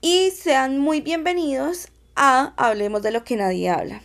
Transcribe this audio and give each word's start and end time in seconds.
Y 0.00 0.32
sean 0.32 0.80
muy 0.80 1.00
bienvenidos 1.00 1.86
a 2.16 2.52
Hablemos 2.56 3.02
de 3.02 3.12
lo 3.12 3.22
que 3.22 3.36
nadie 3.36 3.70
habla. 3.70 4.02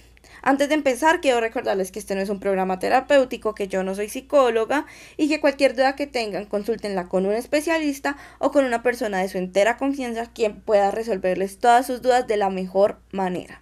Antes 0.50 0.68
de 0.68 0.73
empezar, 0.73 1.21
quiero 1.21 1.39
recordarles 1.41 1.91
que 1.91 2.00
este 2.00 2.15
no 2.15 2.21
es 2.21 2.29
un 2.29 2.39
programa 2.39 2.79
terapéutico, 2.79 3.54
que 3.54 3.68
yo 3.68 3.84
no 3.84 3.93
soy 3.93 4.09
psicóloga 4.09 4.88
y 5.15 5.29
que 5.29 5.39
cualquier 5.39 5.75
duda 5.75 5.95
que 5.95 6.07
tengan, 6.07 6.47
consúltenla 6.47 7.07
con 7.07 7.27
un 7.27 7.33
especialista 7.33 8.18
o 8.39 8.51
con 8.51 8.65
una 8.65 8.82
persona 8.82 9.20
de 9.20 9.29
su 9.29 9.37
entera 9.37 9.78
confianza 9.78 10.25
quien 10.33 10.59
pueda 10.59 10.89
resolverles 10.89 11.59
todas 11.59 11.86
sus 11.86 12.01
dudas 12.01 12.25
de 12.25 12.37
la 12.37 12.50
mejor 12.50 12.97
manera. 13.11 13.61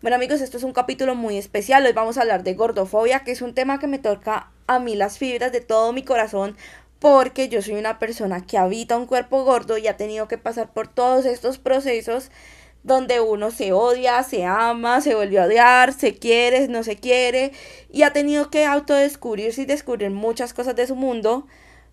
Bueno 0.00 0.14
amigos, 0.14 0.40
esto 0.40 0.58
es 0.58 0.62
un 0.62 0.72
capítulo 0.72 1.16
muy 1.16 1.38
especial. 1.38 1.84
Hoy 1.84 1.92
vamos 1.92 2.16
a 2.16 2.20
hablar 2.20 2.44
de 2.44 2.54
gordofobia, 2.54 3.24
que 3.24 3.32
es 3.32 3.42
un 3.42 3.52
tema 3.52 3.80
que 3.80 3.88
me 3.88 3.98
toca 3.98 4.52
a 4.68 4.78
mí 4.78 4.94
las 4.94 5.18
fibras 5.18 5.50
de 5.50 5.60
todo 5.60 5.92
mi 5.92 6.04
corazón 6.04 6.56
porque 7.00 7.48
yo 7.48 7.62
soy 7.62 7.74
una 7.74 7.98
persona 7.98 8.46
que 8.46 8.58
habita 8.58 8.96
un 8.96 9.06
cuerpo 9.06 9.42
gordo 9.42 9.76
y 9.76 9.88
ha 9.88 9.96
tenido 9.96 10.28
que 10.28 10.38
pasar 10.38 10.72
por 10.72 10.86
todos 10.86 11.26
estos 11.26 11.58
procesos 11.58 12.30
donde 12.82 13.20
uno 13.20 13.50
se 13.50 13.72
odia, 13.72 14.22
se 14.22 14.44
ama, 14.44 15.00
se 15.00 15.14
vuelve 15.14 15.38
a 15.38 15.44
odiar, 15.44 15.92
se 15.92 16.16
quiere, 16.18 16.68
no 16.68 16.82
se 16.82 16.96
quiere, 16.96 17.52
y 17.90 18.02
ha 18.02 18.12
tenido 18.12 18.50
que 18.50 18.64
autodescubrirse 18.64 19.62
y 19.62 19.66
descubrir 19.66 20.10
muchas 20.10 20.52
cosas 20.52 20.74
de 20.76 20.86
su 20.86 20.96
mundo 20.96 21.46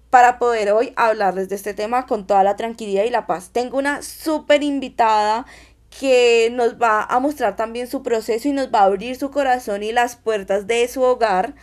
para 0.10 0.40
poder 0.40 0.72
hoy 0.72 0.94
hablarles 0.96 1.50
de 1.50 1.56
este 1.56 1.74
tema 1.74 2.06
con 2.08 2.26
toda 2.26 2.44
la 2.44 2.56
tranquilidad 2.56 3.04
y 3.04 3.12
la 3.12 3.28
paz. 3.28 3.52
Tengo 3.52 3.78
una 3.78 4.02
súper 4.02 4.64
invitada 4.64 5.46
que 5.90 6.50
nos 6.52 6.82
va 6.82 7.04
a 7.04 7.20
mostrar 7.20 7.56
también 7.56 7.88
su 7.88 8.04
proceso 8.04 8.48
y 8.48 8.52
nos 8.52 8.74
va 8.74 8.80
a 8.80 8.86
abrir 8.86 9.16
su 9.16 9.32
corazón 9.32 9.84
y 9.84 9.92
las 9.92 10.16
puertas 10.16 10.68
de 10.68 10.88
su 10.88 11.02
hogar 11.02 11.56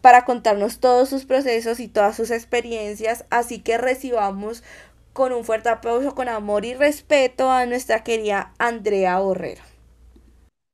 para 0.00 0.24
contarnos 0.24 0.80
todos 0.80 1.08
sus 1.08 1.24
procesos 1.24 1.80
y 1.80 1.88
todas 1.88 2.16
sus 2.16 2.30
experiencias. 2.30 3.24
Así 3.30 3.60
que 3.60 3.78
recibamos 3.78 4.62
con 5.14 5.32
un 5.32 5.44
fuerte 5.44 5.70
aplauso, 5.70 6.14
con 6.14 6.28
amor 6.28 6.66
y 6.66 6.74
respeto 6.74 7.50
a 7.50 7.64
nuestra 7.64 8.04
querida 8.04 8.52
Andrea 8.58 9.18
Borrero. 9.20 9.62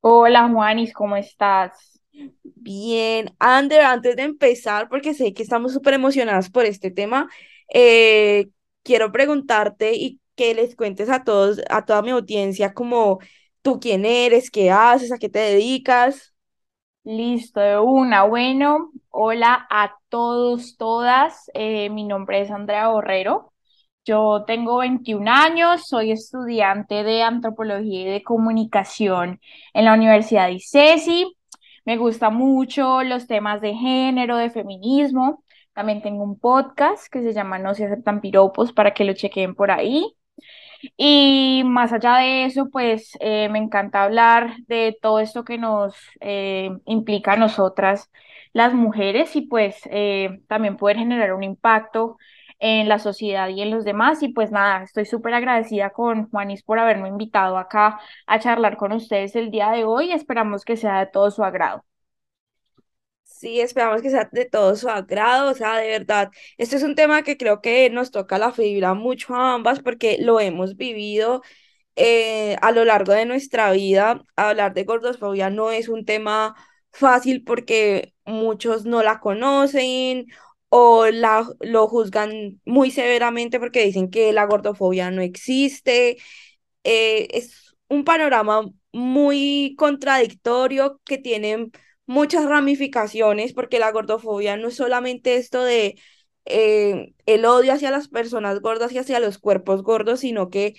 Hola 0.01 0.49
Juanis, 0.49 0.93
¿cómo 0.93 1.17
estás? 1.17 2.01
Bien, 2.43 3.35
Andrea, 3.39 3.93
antes 3.93 4.17
de 4.17 4.23
empezar, 4.23 4.89
porque 4.89 5.15
sé 5.15 5.33
que 5.33 5.43
estamos 5.43 5.73
súper 5.73 5.95
emocionadas 5.95 6.51
por 6.51 6.65
este 6.67 6.91
tema, 6.91 7.29
eh, 7.73 8.49
quiero 8.83 9.13
preguntarte 9.13 9.95
y 9.95 10.21
que 10.37 10.55
les 10.55 10.77
cuentes 10.77 11.09
a 11.11 11.25
todos, 11.25 11.61
a 11.71 11.85
toda 11.85 12.03
mi 12.03 12.11
audiencia, 12.11 12.75
como 12.75 13.19
tú 13.63 13.81
quién 13.81 14.05
eres, 14.05 14.51
qué 14.51 14.71
haces, 14.71 15.13
a 15.13 15.19
qué 15.19 15.29
te 15.29 15.39
dedicas. 15.39 16.35
Listo, 17.05 17.61
de 17.61 17.79
una. 17.79 18.25
Bueno, 18.25 18.91
hola 19.11 19.67
a 19.71 19.97
todos, 20.09 20.77
todas. 20.77 21.51
Eh, 21.55 21.91
mi 21.91 22.05
nombre 22.05 22.41
es 22.43 22.51
Andrea 22.51 22.89
Borrero. 22.89 23.53
Yo 24.05 24.45
tengo 24.47 24.79
21 24.79 25.29
años, 25.29 25.87
soy 25.87 26.11
estudiante 26.13 27.05
de 27.05 27.23
antropología 27.23 28.01
y 28.03 28.05
de 28.05 28.23
comunicación 28.23 29.41
en 29.75 29.85
la 29.85 29.95
Universidad 29.95 30.47
de 30.47 30.55
ICESI. 30.55 31.37
Me 31.85 31.97
gusta 31.97 32.31
mucho 32.31 33.03
los 33.03 33.27
temas 33.27 33.61
de 33.61 33.75
género, 33.75 34.37
de 34.39 34.51
feminismo. 34.51 35.45
También 35.75 36.03
tengo 36.03 36.25
un 36.25 36.39
podcast 36.39 37.09
que 37.13 37.23
se 37.23 37.33
llama 37.33 37.59
No 37.59 37.75
se 37.75 37.85
aceptan 37.87 38.21
piropos 38.21 38.73
para 38.73 38.95
que 38.95 39.05
lo 39.05 39.13
chequen 39.13 39.55
por 39.55 39.71
ahí. 39.71 40.05
Y 40.97 41.63
más 41.67 41.93
allá 41.93 42.17
de 42.17 42.45
eso, 42.47 42.71
pues 42.71 43.13
eh, 43.21 43.49
me 43.51 43.59
encanta 43.59 44.03
hablar 44.05 44.57
de 44.67 44.97
todo 45.03 45.21
esto 45.21 45.45
que 45.45 45.59
nos 45.59 45.95
eh, 46.21 46.71
implica 46.87 47.35
a 47.35 47.37
nosotras 47.37 48.11
las 48.53 48.75
mujeres 48.75 49.37
y 49.37 49.43
pues 49.43 49.81
eh, 49.91 50.41
también 50.49 50.77
poder 50.77 50.97
generar 50.97 51.35
un 51.35 51.45
impacto 51.45 52.17
en 52.61 52.89
la 52.89 52.99
sociedad 53.01 53.49
y 53.49 53.63
en 53.63 53.71
los 53.71 53.85
demás. 53.85 54.23
Y 54.23 54.29
pues 54.29 54.51
nada, 54.53 54.85
estoy 54.85 55.07
súper 55.07 55.35
agradecida 55.35 55.91
con 55.91 56.31
Juanis 56.31 56.63
por 56.63 56.79
haberme 56.79 57.09
invitado 57.09 57.59
acá 57.59 58.01
a 58.27 58.39
charlar 58.41 58.77
con 58.77 58.93
ustedes 58.93 59.37
el 59.37 59.51
día 59.51 59.71
de 59.73 59.85
hoy. 59.85 60.13
Esperamos 60.13 60.65
que 60.65 60.77
sea 60.77 61.01
de 61.01 61.07
todo 61.07 61.31
su 61.31 61.45
agrado. 61.45 61.85
Sí, 63.25 63.61
esperamos 63.61 64.03
que 64.03 64.11
sea 64.11 64.29
de 64.33 64.45
todo 64.45 64.77
su 64.77 64.89
agrado, 64.91 65.51
o 65.51 65.55
sea, 65.55 65.77
de 65.79 65.89
verdad, 65.89 66.31
este 66.59 66.77
es 66.77 66.83
un 66.83 66.95
tema 66.95 67.23
que 67.23 67.39
creo 67.39 67.63
que 67.63 67.89
nos 67.89 68.11
toca 68.11 68.37
la 68.39 68.53
fibra 68.53 68.93
mucho 68.95 69.35
a 69.35 69.55
ambas 69.55 69.81
porque 69.81 70.19
lo 70.21 70.41
hemos 70.41 70.77
vivido 70.77 71.43
eh, 71.97 72.57
a 72.63 72.73
lo 72.73 72.85
largo 72.87 73.13
de 73.13 73.27
nuestra 73.27 73.73
vida. 73.73 74.25
Hablar 74.37 74.75
de 74.75 74.85
gordofobia 74.85 75.51
no 75.51 75.71
es 75.73 75.89
un 75.91 76.05
tema 76.07 76.57
fácil 76.93 77.45
porque 77.45 78.15
muchos 78.27 78.87
no 78.87 79.03
la 79.03 79.21
conocen 79.21 80.27
o 80.71 81.07
la, 81.09 81.49
lo 81.61 81.89
juzgan 81.89 82.61
muy 82.67 82.91
severamente 82.93 83.61
porque 83.61 83.85
dicen 83.85 84.11
que 84.11 84.33
la 84.33 84.47
gordofobia 84.47 85.11
no 85.13 85.23
existe. 85.23 86.19
Eh, 86.85 87.29
es 87.33 87.75
un 87.89 88.05
panorama 88.05 88.63
muy 88.93 89.75
contradictorio 89.79 91.01
que 91.05 91.19
tiene 91.19 91.71
muchas 92.07 92.45
ramificaciones 92.47 93.53
porque 93.53 93.79
la 93.79 93.93
gordofobia 93.93 94.57
no 94.57 94.69
es 94.69 94.77
solamente 94.77 95.37
esto 95.37 95.63
de 95.65 95.97
eh, 96.47 97.15
el 97.27 97.45
odio 97.45 97.73
hacia 97.75 97.91
las 97.91 98.09
personas 98.09 98.61
gordas 98.61 98.93
y 98.93 98.99
hacia 98.99 99.21
los 99.21 99.39
cuerpos 99.39 99.83
gordos, 99.83 100.21
sino 100.21 100.51
que 100.51 100.75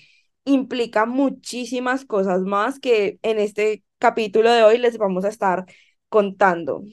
implica 0.46 1.06
muchísimas 1.06 2.06
cosas 2.06 2.42
más 2.42 2.80
que 2.80 3.20
en 3.22 3.40
este 3.40 3.84
capítulo 4.00 4.52
de 4.52 4.64
hoy 4.64 4.78
les 4.80 4.98
vamos 4.98 5.24
a 5.26 5.30
estar 5.30 5.66
contando. 6.10 6.84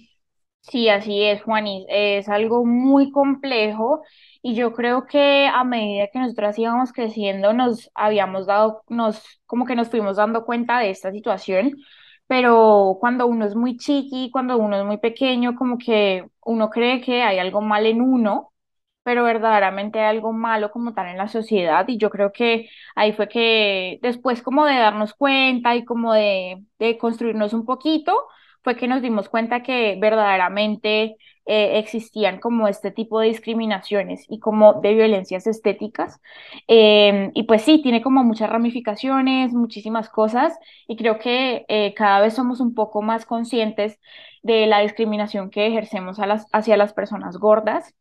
Sí, 0.71 0.89
así 0.91 1.23
es, 1.25 1.43
Juanis. 1.43 1.87
Es 1.89 2.29
algo 2.29 2.65
muy 2.67 3.11
complejo 3.11 4.03
y 4.43 4.55
yo 4.55 4.75
creo 4.75 5.07
que 5.07 5.47
a 5.47 5.65
medida 5.65 6.09
que 6.13 6.19
nosotras 6.19 6.59
íbamos 6.59 6.93
creciendo 6.93 7.55
nos 7.55 7.91
habíamos 7.95 8.47
dado, 8.47 8.83
nos, 8.89 9.23
como 9.47 9.65
que 9.65 9.75
nos 9.75 9.89
fuimos 9.89 10.17
dando 10.19 10.45
cuenta 10.45 10.79
de 10.79 10.91
esta 10.91 11.11
situación, 11.11 11.73
pero 12.27 12.99
cuando 13.01 13.27
uno 13.27 13.47
es 13.47 13.55
muy 13.55 13.79
chiqui, 13.79 14.31
cuando 14.31 14.59
uno 14.59 14.77
es 14.79 14.85
muy 14.85 14.99
pequeño, 14.99 15.55
como 15.57 15.79
que 15.79 16.27
uno 16.45 16.69
cree 16.69 17.01
que 17.01 17.23
hay 17.23 17.39
algo 17.39 17.63
mal 17.63 17.87
en 17.87 18.03
uno, 18.03 18.53
pero 19.03 19.25
verdaderamente 19.25 20.01
hay 20.01 20.17
algo 20.17 20.33
malo 20.35 20.71
como 20.71 20.93
tal 20.93 21.09
en 21.09 21.17
la 21.17 21.29
sociedad 21.29 21.87
y 21.89 21.97
yo 21.99 22.11
creo 22.11 22.31
que 22.33 22.69
ahí 22.95 23.13
fue 23.15 23.27
que 23.29 23.99
después 24.03 24.43
como 24.43 24.67
de 24.67 24.75
darnos 24.79 25.15
cuenta 25.15 25.75
y 25.77 25.85
como 25.87 26.13
de, 26.13 26.63
de 26.79 26.99
construirnos 26.99 27.55
un 27.55 27.65
poquito, 27.65 28.15
fue 28.63 28.77
que 28.77 28.89
nos 28.89 29.03
dimos 29.03 29.29
cuenta 29.29 29.63
que 29.63 29.97
verdaderamente 30.01 31.17
eh, 31.47 31.79
existían 31.79 32.41
como 32.41 32.69
este 32.69 32.91
tipo 32.91 33.21
de 33.21 33.29
discriminaciones 33.29 34.25
y 34.29 34.39
como 34.39 34.75
de 34.83 34.95
violencias 34.95 35.47
estéticas. 35.47 36.21
Em, 36.67 37.31
y 37.35 37.45
pues 37.45 37.63
sí, 37.63 37.81
tiene 37.83 38.03
como 38.03 38.23
muchas 38.25 38.51
ramificaciones, 38.51 39.53
muchísimas 39.55 40.11
cosas, 40.11 40.59
y 40.87 40.97
creo 40.97 41.19
que 41.19 41.65
eh, 41.69 41.95
cada 41.95 42.21
vez 42.21 42.35
somos 42.35 42.61
un 42.61 42.75
poco 42.75 43.01
más 43.03 43.25
conscientes 43.27 43.99
de 44.43 44.67
la 44.67 44.81
discriminación 44.81 45.51
que 45.51 45.67
ejercemos 45.67 46.19
a 46.19 46.27
las, 46.27 46.47
hacia 46.53 46.77
las 46.77 46.93
personas 46.93 47.39
gordas. 47.39 47.95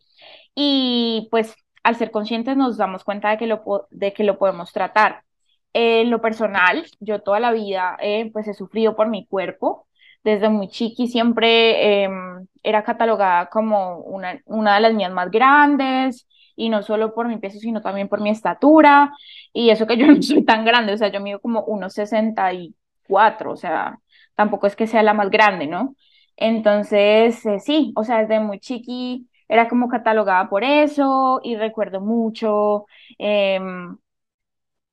Y 0.56 1.28
pues 1.32 1.56
al 1.84 1.96
ser 1.96 2.12
conscientes 2.12 2.58
nos 2.58 2.78
damos 2.78 3.04
cuenta 3.04 3.30
de 3.32 3.38
que 3.38 3.48
lo, 3.48 3.88
de 3.92 4.14
que 4.14 4.24
lo 4.24 4.38
podemos 4.38 4.74
tratar. 4.74 5.24
En 5.74 6.10
lo 6.10 6.22
personal, 6.22 6.86
yo 7.00 7.22
toda 7.22 7.40
la 7.40 7.52
vida 7.52 7.98
eh, 8.02 8.30
pues 8.34 8.48
he 8.48 8.54
sufrido 8.54 8.96
por 8.96 9.10
mi 9.10 9.28
cuerpo, 9.28 9.87
desde 10.28 10.50
muy 10.50 10.68
chiqui 10.68 11.08
siempre 11.08 12.04
em, 12.04 12.46
era 12.64 12.84
catalogada 12.84 13.48
como 13.50 14.00
una, 14.00 14.42
una 14.46 14.76
de 14.76 14.82
las 14.82 14.94
mías 14.94 15.12
más 15.12 15.32
grandes 15.32 16.28
y 16.58 16.68
no 16.70 16.82
solo 16.84 17.14
por 17.14 17.28
mi 17.30 17.38
peso, 17.38 17.60
sino 17.60 17.82
también 17.82 18.10
por 18.10 18.20
mi 18.22 18.30
estatura 18.30 19.14
y 19.54 19.70
eso 19.70 19.88
que 19.88 19.96
yo 19.98 20.06
no 20.08 20.22
soy 20.22 20.44
tan 20.44 20.66
grande, 20.66 20.94
o 20.94 20.98
sea, 20.98 21.08
yo 21.10 21.22
mido 21.22 21.40
como 21.40 21.64
1,64, 21.66 23.54
o 23.54 23.56
sea, 23.58 24.00
tampoco 24.36 24.68
es 24.68 24.76
que 24.76 24.86
sea 24.88 25.02
la 25.04 25.14
más 25.14 25.30
grande, 25.30 25.66
¿no? 25.68 25.96
Entonces, 26.36 27.46
eh, 27.46 27.60
sí, 27.60 27.94
o 27.96 28.04
sea, 28.04 28.20
desde 28.22 28.40
muy 28.42 28.60
chiqui 28.60 29.28
era 29.48 29.70
como 29.70 29.88
catalogada 29.88 30.50
por 30.50 30.64
eso 30.66 31.40
y 31.44 31.56
recuerdo 31.56 32.02
mucho 32.02 32.86
em, 33.18 33.98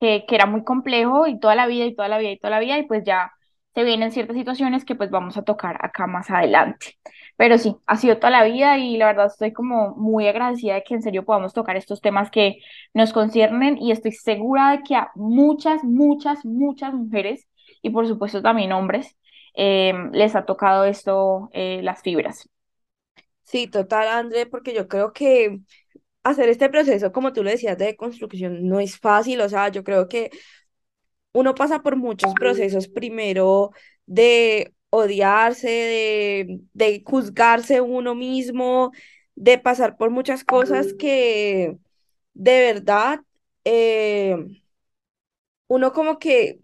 que, 0.00 0.24
que 0.26 0.34
era 0.34 0.46
muy 0.46 0.64
complejo 0.64 1.26
y 1.26 1.38
toda 1.40 1.54
la 1.54 1.66
vida 1.66 1.86
y 1.86 1.94
toda 1.94 2.08
la 2.08 2.18
vida 2.18 2.30
y 2.32 2.38
toda 2.38 2.50
la 2.50 2.60
vida 2.60 2.78
y 2.78 2.86
pues 2.86 3.04
ya 3.04 3.32
se 3.74 3.84
vienen 3.84 4.12
ciertas 4.12 4.36
situaciones 4.36 4.84
que 4.84 4.94
pues 4.94 5.10
vamos 5.10 5.36
a 5.36 5.42
tocar 5.42 5.78
acá 5.84 6.06
más 6.06 6.30
adelante. 6.30 6.98
Pero 7.36 7.58
sí, 7.58 7.76
ha 7.86 7.96
sido 7.96 8.18
toda 8.18 8.30
la 8.30 8.44
vida 8.44 8.78
y 8.78 8.96
la 8.96 9.06
verdad 9.06 9.26
estoy 9.26 9.52
como 9.52 9.94
muy 9.96 10.28
agradecida 10.28 10.74
de 10.74 10.84
que 10.84 10.94
en 10.94 11.02
serio 11.02 11.24
podamos 11.24 11.52
tocar 11.52 11.76
estos 11.76 12.00
temas 12.00 12.30
que 12.30 12.58
nos 12.94 13.12
conciernen 13.12 13.76
y 13.78 13.90
estoy 13.92 14.12
segura 14.12 14.70
de 14.72 14.82
que 14.82 14.94
a 14.96 15.10
muchas, 15.16 15.82
muchas, 15.84 16.44
muchas 16.44 16.94
mujeres 16.94 17.46
y 17.82 17.90
por 17.90 18.06
supuesto 18.06 18.42
también 18.42 18.72
hombres 18.72 19.16
em, 19.54 20.10
les 20.12 20.34
ha 20.36 20.44
tocado 20.46 20.84
esto, 20.84 21.48
eh, 21.52 21.80
las 21.82 22.02
fibras. 22.02 22.48
Sí, 23.44 23.66
total, 23.68 24.08
André, 24.08 24.46
porque 24.46 24.74
yo 24.74 24.88
creo 24.88 25.12
que 25.12 25.60
hacer 26.24 26.48
este 26.48 26.68
proceso, 26.70 27.12
como 27.12 27.32
tú 27.32 27.42
lo 27.44 27.50
decías, 27.50 27.78
de 27.78 27.96
construcción 27.96 28.68
no 28.68 28.80
es 28.80 28.98
fácil, 28.98 29.40
o 29.40 29.48
sea, 29.48 29.68
yo 29.68 29.84
creo 29.84 30.08
que 30.08 30.30
uno 31.34 31.54
pasa 31.56 31.82
por 31.82 31.96
muchos 31.96 32.34
procesos, 32.34 32.88
primero 32.88 33.72
de 34.06 34.74
odiarse, 34.90 35.68
de, 35.68 36.60
de 36.74 37.02
juzgarse 37.06 37.82
uno 37.82 38.14
mismo, 38.14 38.92
de 39.36 39.58
pasar 39.58 39.96
por 39.98 40.10
muchas 40.10 40.44
cosas 40.44 40.94
que 40.94 41.76
de 42.34 42.60
verdad 42.60 43.20
eh, 43.64 44.36
uno 45.68 45.92
como 45.92 46.18
que 46.18 46.60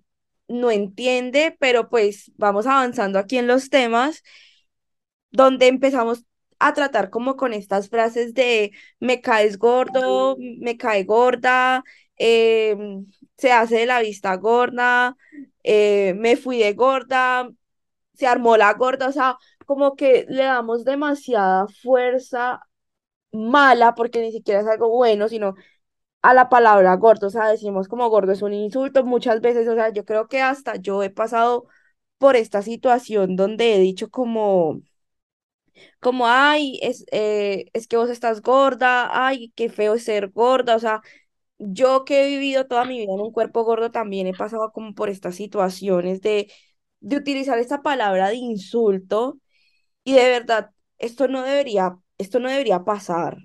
no 0.48 0.70
entiende, 0.70 1.56
pero 1.60 1.88
pues 1.90 2.32
vamos 2.36 2.66
avanzando 2.66 3.18
aquí 3.18 3.38
en 3.38 3.46
los 3.46 3.70
temas 3.70 4.22
donde 5.30 5.68
empezamos 5.68 6.24
a 6.58 6.74
tratar 6.74 7.10
como 7.10 7.36
con 7.36 7.52
estas 7.52 7.88
frases 7.88 8.34
de 8.34 8.72
me 9.00 9.20
caes 9.20 9.58
gordo, 9.58 10.36
me 10.38 10.76
cae 10.76 11.04
gorda, 11.04 11.84
eh, 12.20 12.76
se 13.38 13.52
hace 13.52 13.78
de 13.78 13.86
la 13.86 14.00
vista 14.02 14.36
gorda, 14.36 15.16
eh, 15.64 16.14
me 16.18 16.36
fui 16.36 16.58
de 16.60 16.74
gorda, 16.74 17.50
se 18.14 18.26
armó 18.26 18.56
la 18.56 18.74
gorda, 18.74 19.08
o 19.08 19.12
sea, 19.12 19.36
como 19.66 19.96
que 19.96 20.26
le 20.28 20.44
damos 20.44 20.84
demasiada 20.84 21.66
fuerza 21.82 22.60
mala, 23.32 23.94
porque 23.94 24.20
ni 24.22 24.32
siquiera 24.32 24.60
es 24.60 24.66
algo 24.66 24.88
bueno, 24.90 25.28
sino 25.28 25.54
a 26.22 26.34
la 26.34 26.48
palabra 26.48 26.94
gordo, 26.96 27.28
o 27.28 27.30
sea, 27.30 27.48
decimos 27.48 27.88
como 27.88 28.08
gordo 28.10 28.32
es 28.32 28.42
un 28.42 28.52
insulto 28.54 29.04
muchas 29.04 29.40
veces, 29.40 29.68
o 29.68 29.74
sea, 29.74 29.90
yo 29.90 30.04
creo 30.04 30.28
que 30.28 30.42
hasta 30.42 30.76
yo 30.76 31.02
he 31.02 31.10
pasado 31.10 31.66
por 32.18 32.36
esta 32.36 32.62
situación 32.62 33.36
donde 33.36 33.74
he 33.76 33.80
dicho 33.80 34.10
como, 34.10 34.80
como, 36.00 36.26
ay, 36.26 36.78
es, 36.82 37.04
eh, 37.12 37.66
es 37.72 37.86
que 37.86 37.96
vos 37.96 38.10
estás 38.10 38.42
gorda, 38.42 39.10
ay, 39.26 39.52
qué 39.56 39.68
feo 39.70 39.98
ser 39.98 40.30
gorda, 40.30 40.76
o 40.76 40.78
sea, 40.78 41.02
yo 41.60 42.04
que 42.06 42.24
he 42.24 42.28
vivido 42.28 42.66
toda 42.66 42.84
mi 42.86 42.98
vida 43.00 43.14
en 43.14 43.20
un 43.20 43.32
cuerpo 43.32 43.64
gordo 43.64 43.90
también 43.92 44.26
he 44.26 44.34
pasado 44.34 44.72
como 44.72 44.94
por 44.94 45.10
estas 45.10 45.36
situaciones 45.36 46.20
de, 46.22 46.52
de 47.00 47.16
utilizar 47.16 47.58
esta 47.58 47.82
palabra 47.82 48.28
de 48.30 48.36
insulto 48.36 49.38
y 50.04 50.14
de 50.14 50.28
verdad, 50.30 50.72
esto 50.98 51.28
no 51.28 51.42
debería, 51.44 51.98
esto 52.18 52.40
no 52.40 52.48
debería 52.50 52.84
pasar. 52.84 53.38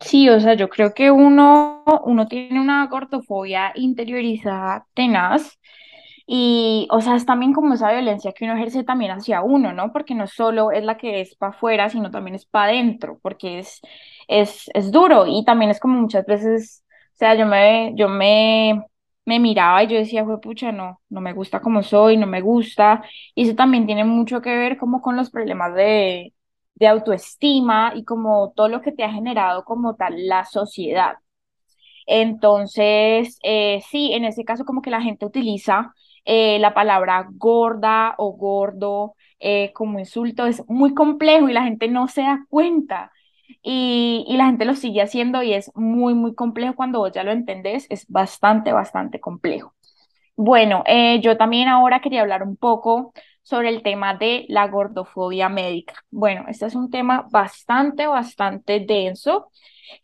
Sí, 0.00 0.28
o 0.28 0.38
sea, 0.40 0.54
yo 0.54 0.68
creo 0.68 0.92
que 0.92 1.10
uno, 1.10 1.82
uno 2.04 2.26
tiene 2.28 2.60
una 2.60 2.86
gordofobia 2.88 3.72
interiorizada 3.74 4.86
tenaz 4.94 5.58
y, 6.26 6.88
o 6.90 7.00
sea, 7.00 7.16
es 7.16 7.26
también 7.26 7.52
como 7.54 7.74
esa 7.74 7.92
violencia 7.92 8.32
que 8.32 8.44
uno 8.44 8.54
ejerce 8.56 8.84
también 8.84 9.12
hacia 9.12 9.42
uno, 9.42 9.72
¿no? 9.72 9.92
Porque 9.92 10.14
no 10.14 10.26
solo 10.26 10.72
es 10.72 10.84
la 10.84 10.96
que 10.98 11.20
es 11.22 11.36
para 11.36 11.52
afuera, 11.52 11.90
sino 11.90 12.10
también 12.10 12.34
es 12.36 12.46
para 12.46 12.72
adentro, 12.72 13.18
porque 13.22 13.60
es, 13.60 13.80
es, 14.28 14.70
es 14.74 14.90
duro 14.92 15.26
y 15.26 15.44
también 15.44 15.70
es 15.70 15.80
como 15.80 16.00
muchas 16.00 16.24
veces, 16.26 16.84
o 17.14 17.16
sea, 17.16 17.34
yo 17.34 17.46
me, 17.46 17.92
yo 17.96 18.08
me, 18.08 18.82
me 19.24 19.38
miraba 19.40 19.82
y 19.84 19.88
yo 19.88 19.96
decía, 19.98 20.24
pucha, 20.42 20.72
no, 20.72 21.00
no 21.08 21.20
me 21.20 21.32
gusta 21.32 21.60
como 21.60 21.82
soy, 21.82 22.16
no 22.16 22.26
me 22.26 22.40
gusta, 22.40 23.02
y 23.34 23.44
eso 23.46 23.54
también 23.56 23.86
tiene 23.86 24.04
mucho 24.04 24.40
que 24.42 24.56
ver 24.56 24.76
como 24.78 25.00
con 25.02 25.16
los 25.16 25.30
problemas 25.30 25.74
de 25.74 26.32
de 26.76 26.88
autoestima 26.88 27.92
y 27.94 28.04
como 28.04 28.52
todo 28.56 28.68
lo 28.68 28.80
que 28.80 28.90
te 28.92 29.04
ha 29.04 29.12
generado 29.12 29.64
como 29.64 29.94
tal 29.94 30.26
la 30.26 30.44
sociedad. 30.44 31.14
Entonces, 32.06 33.38
eh, 33.42 33.80
sí, 33.90 34.12
en 34.12 34.24
ese 34.24 34.44
caso 34.44 34.64
como 34.64 34.82
que 34.82 34.90
la 34.90 35.00
gente 35.02 35.26
utiliza 35.26 35.94
eh, 36.24 36.58
la 36.58 36.74
palabra 36.74 37.26
gorda 37.32 38.14
o 38.18 38.32
gordo 38.32 39.14
eh, 39.40 39.72
como 39.74 39.98
insulto, 39.98 40.46
es 40.46 40.62
muy 40.68 40.94
complejo 40.94 41.48
y 41.48 41.52
la 41.52 41.64
gente 41.64 41.88
no 41.88 42.08
se 42.08 42.22
da 42.22 42.44
cuenta. 42.50 43.12
Y, 43.62 44.24
y 44.28 44.36
la 44.36 44.46
gente 44.46 44.64
lo 44.64 44.74
sigue 44.74 45.02
haciendo 45.02 45.42
y 45.42 45.54
es 45.54 45.70
muy, 45.74 46.14
muy 46.14 46.34
complejo 46.34 46.74
cuando 46.76 46.98
vos 47.00 47.12
ya 47.12 47.24
lo 47.24 47.32
entendés, 47.32 47.86
es 47.90 48.06
bastante, 48.08 48.72
bastante 48.72 49.20
complejo. 49.20 49.74
Bueno, 50.36 50.82
yo 51.22 51.36
también 51.36 51.68
ahora 51.68 52.00
quería 52.00 52.22
hablar 52.22 52.42
un 52.42 52.56
poco 52.56 53.12
sobre 53.42 53.68
el 53.68 53.82
tema 53.82 54.14
de 54.14 54.46
la 54.48 54.66
gordofobia 54.68 55.48
médica. 55.48 55.94
Bueno, 56.10 56.44
este 56.48 56.66
es 56.66 56.74
un 56.74 56.90
tema 56.90 57.26
bastante, 57.30 58.06
bastante 58.06 58.80
denso 58.80 59.50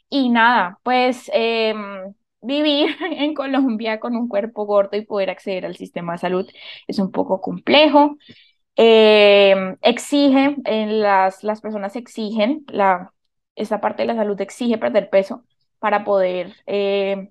y 0.08 0.28
nada, 0.30 0.78
pues 0.82 1.30
em, 1.34 2.14
vivir 2.42 2.96
en 3.12 3.34
Colombia 3.34 4.00
con 4.00 4.16
un 4.16 4.28
cuerpo 4.28 4.64
gordo 4.66 4.96
y 4.96 5.04
poder 5.06 5.30
acceder 5.30 5.66
al 5.66 5.76
sistema 5.76 6.12
de 6.14 6.18
salud 6.18 6.48
es 6.86 6.98
un 6.98 7.10
poco 7.12 7.40
complejo. 7.40 8.16
Eh, 8.76 9.76
exige, 9.82 10.56
en 10.64 11.00
las, 11.00 11.44
las 11.44 11.60
personas 11.60 11.96
exigen, 11.96 12.64
la, 12.68 13.12
esta 13.60 13.80
parte 13.80 14.02
de 14.02 14.06
la 14.08 14.16
salud 14.16 14.40
exige 14.40 14.78
perder 14.78 15.10
peso 15.10 15.44
para 15.78 16.04
poder 16.04 16.54
eh, 16.66 17.30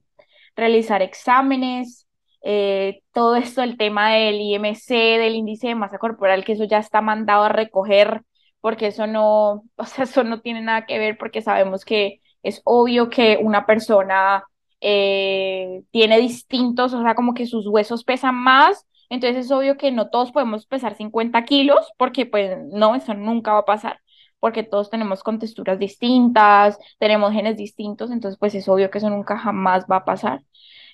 realizar 0.55 1.01
exámenes, 1.01 2.07
eh, 2.41 3.01
todo 3.13 3.35
esto, 3.35 3.61
el 3.63 3.77
tema 3.77 4.13
del 4.13 4.39
IMC, 4.41 4.89
del 4.89 5.35
índice 5.35 5.67
de 5.67 5.75
masa 5.75 5.97
corporal, 5.97 6.45
que 6.45 6.53
eso 6.53 6.63
ya 6.65 6.77
está 6.79 7.01
mandado 7.01 7.43
a 7.45 7.49
recoger, 7.49 8.23
porque 8.61 8.87
eso 8.87 9.07
no, 9.07 9.63
o 9.77 9.85
sea, 9.85 10.05
eso 10.05 10.23
no 10.23 10.41
tiene 10.41 10.61
nada 10.61 10.85
que 10.85 10.99
ver, 10.99 11.17
porque 11.17 11.41
sabemos 11.41 11.85
que 11.85 12.21
es 12.43 12.61
obvio 12.63 13.09
que 13.09 13.37
una 13.41 13.65
persona 13.65 14.43
eh, 14.81 15.83
tiene 15.91 16.19
distintos, 16.19 16.93
o 16.93 17.01
sea, 17.03 17.15
como 17.15 17.33
que 17.33 17.45
sus 17.45 17.67
huesos 17.67 18.03
pesan 18.03 18.35
más, 18.35 18.85
entonces 19.09 19.45
es 19.45 19.51
obvio 19.51 19.77
que 19.77 19.91
no 19.91 20.09
todos 20.09 20.31
podemos 20.31 20.65
pesar 20.67 20.95
50 20.95 21.43
kilos, 21.45 21.91
porque 21.97 22.25
pues 22.25 22.57
no, 22.71 22.95
eso 22.95 23.13
nunca 23.13 23.53
va 23.53 23.59
a 23.59 23.65
pasar 23.65 23.99
porque 24.39 24.63
todos 24.63 24.89
tenemos 24.89 25.23
contexturas 25.23 25.79
distintas, 25.79 26.77
tenemos 26.99 27.33
genes 27.33 27.57
distintos, 27.57 28.11
entonces 28.11 28.37
pues 28.39 28.55
es 28.55 28.67
obvio 28.69 28.89
que 28.91 28.99
eso 28.99 29.09
nunca 29.09 29.37
jamás 29.37 29.85
va 29.91 29.97
a 29.97 30.05
pasar. 30.05 30.41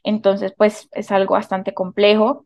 Entonces, 0.04 0.54
pues 0.58 0.88
es 0.92 1.12
algo 1.12 1.34
bastante 1.34 1.74
complejo. 1.74 2.46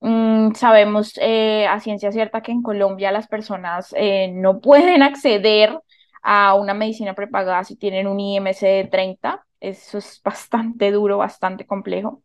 Mm, 0.00 0.52
sabemos 0.54 1.12
eh, 1.20 1.66
a 1.66 1.80
ciencia 1.80 2.12
cierta 2.12 2.42
que 2.42 2.52
en 2.52 2.62
Colombia 2.62 3.12
las 3.12 3.26
personas 3.28 3.94
eh, 3.96 4.30
no 4.32 4.60
pueden 4.62 5.02
acceder 5.02 5.78
a 6.22 6.54
una 6.54 6.74
medicina 6.74 7.14
prepagada 7.14 7.64
si 7.64 7.76
tienen 7.76 8.06
un 8.06 8.20
IMC 8.20 8.60
de 8.66 8.84
30. 8.90 9.44
Eso 9.60 9.98
es 9.98 10.20
bastante 10.24 10.90
duro, 10.92 11.18
bastante 11.18 11.66
complejo. 11.66 12.22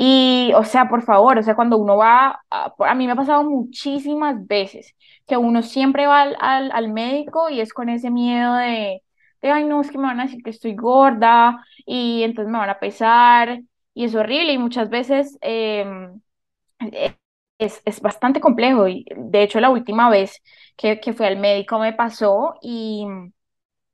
Y, 0.00 0.52
o 0.54 0.62
sea, 0.64 0.88
por 0.88 1.02
favor, 1.02 1.38
o 1.38 1.42
sea, 1.42 1.56
cuando 1.56 1.76
uno 1.78 1.96
va, 1.96 2.40
a, 2.50 2.74
a 2.78 2.94
mí 2.94 3.06
me 3.06 3.12
ha 3.12 3.16
pasado 3.16 3.42
muchísimas 3.44 4.46
veces 4.46 4.94
que 5.26 5.36
uno 5.36 5.62
siempre 5.62 6.06
va 6.06 6.22
al, 6.22 6.36
al, 6.40 6.70
al 6.72 6.92
médico 6.92 7.48
y 7.50 7.60
es 7.60 7.72
con 7.72 7.88
ese 7.88 8.10
miedo 8.10 8.54
de, 8.54 9.02
ay, 9.42 9.64
no, 9.64 9.80
es 9.80 9.90
que 9.90 9.98
me 9.98 10.04
van 10.04 10.20
a 10.20 10.24
decir 10.24 10.42
que 10.42 10.50
estoy 10.50 10.74
gorda 10.76 11.64
y 11.84 12.22
entonces 12.22 12.50
me 12.52 12.58
van 12.58 12.70
a 12.70 12.78
pesar 12.78 13.60
y 13.94 14.04
es 14.04 14.14
horrible 14.14 14.52
y 14.52 14.58
muchas 14.58 14.88
veces 14.88 15.36
em, 15.40 16.20
e, 16.80 17.16
es, 17.58 17.82
es, 17.84 18.00
bastante 18.00 18.40
complejo. 18.40 18.88
Y 18.88 19.06
de 19.16 19.42
hecho, 19.42 19.60
la 19.60 19.70
última 19.70 20.10
vez 20.10 20.42
que, 20.76 21.00
que 21.00 21.12
fui 21.12 21.26
al 21.26 21.38
médico 21.38 21.78
me 21.78 21.92
pasó 21.92 22.54
y 22.62 23.06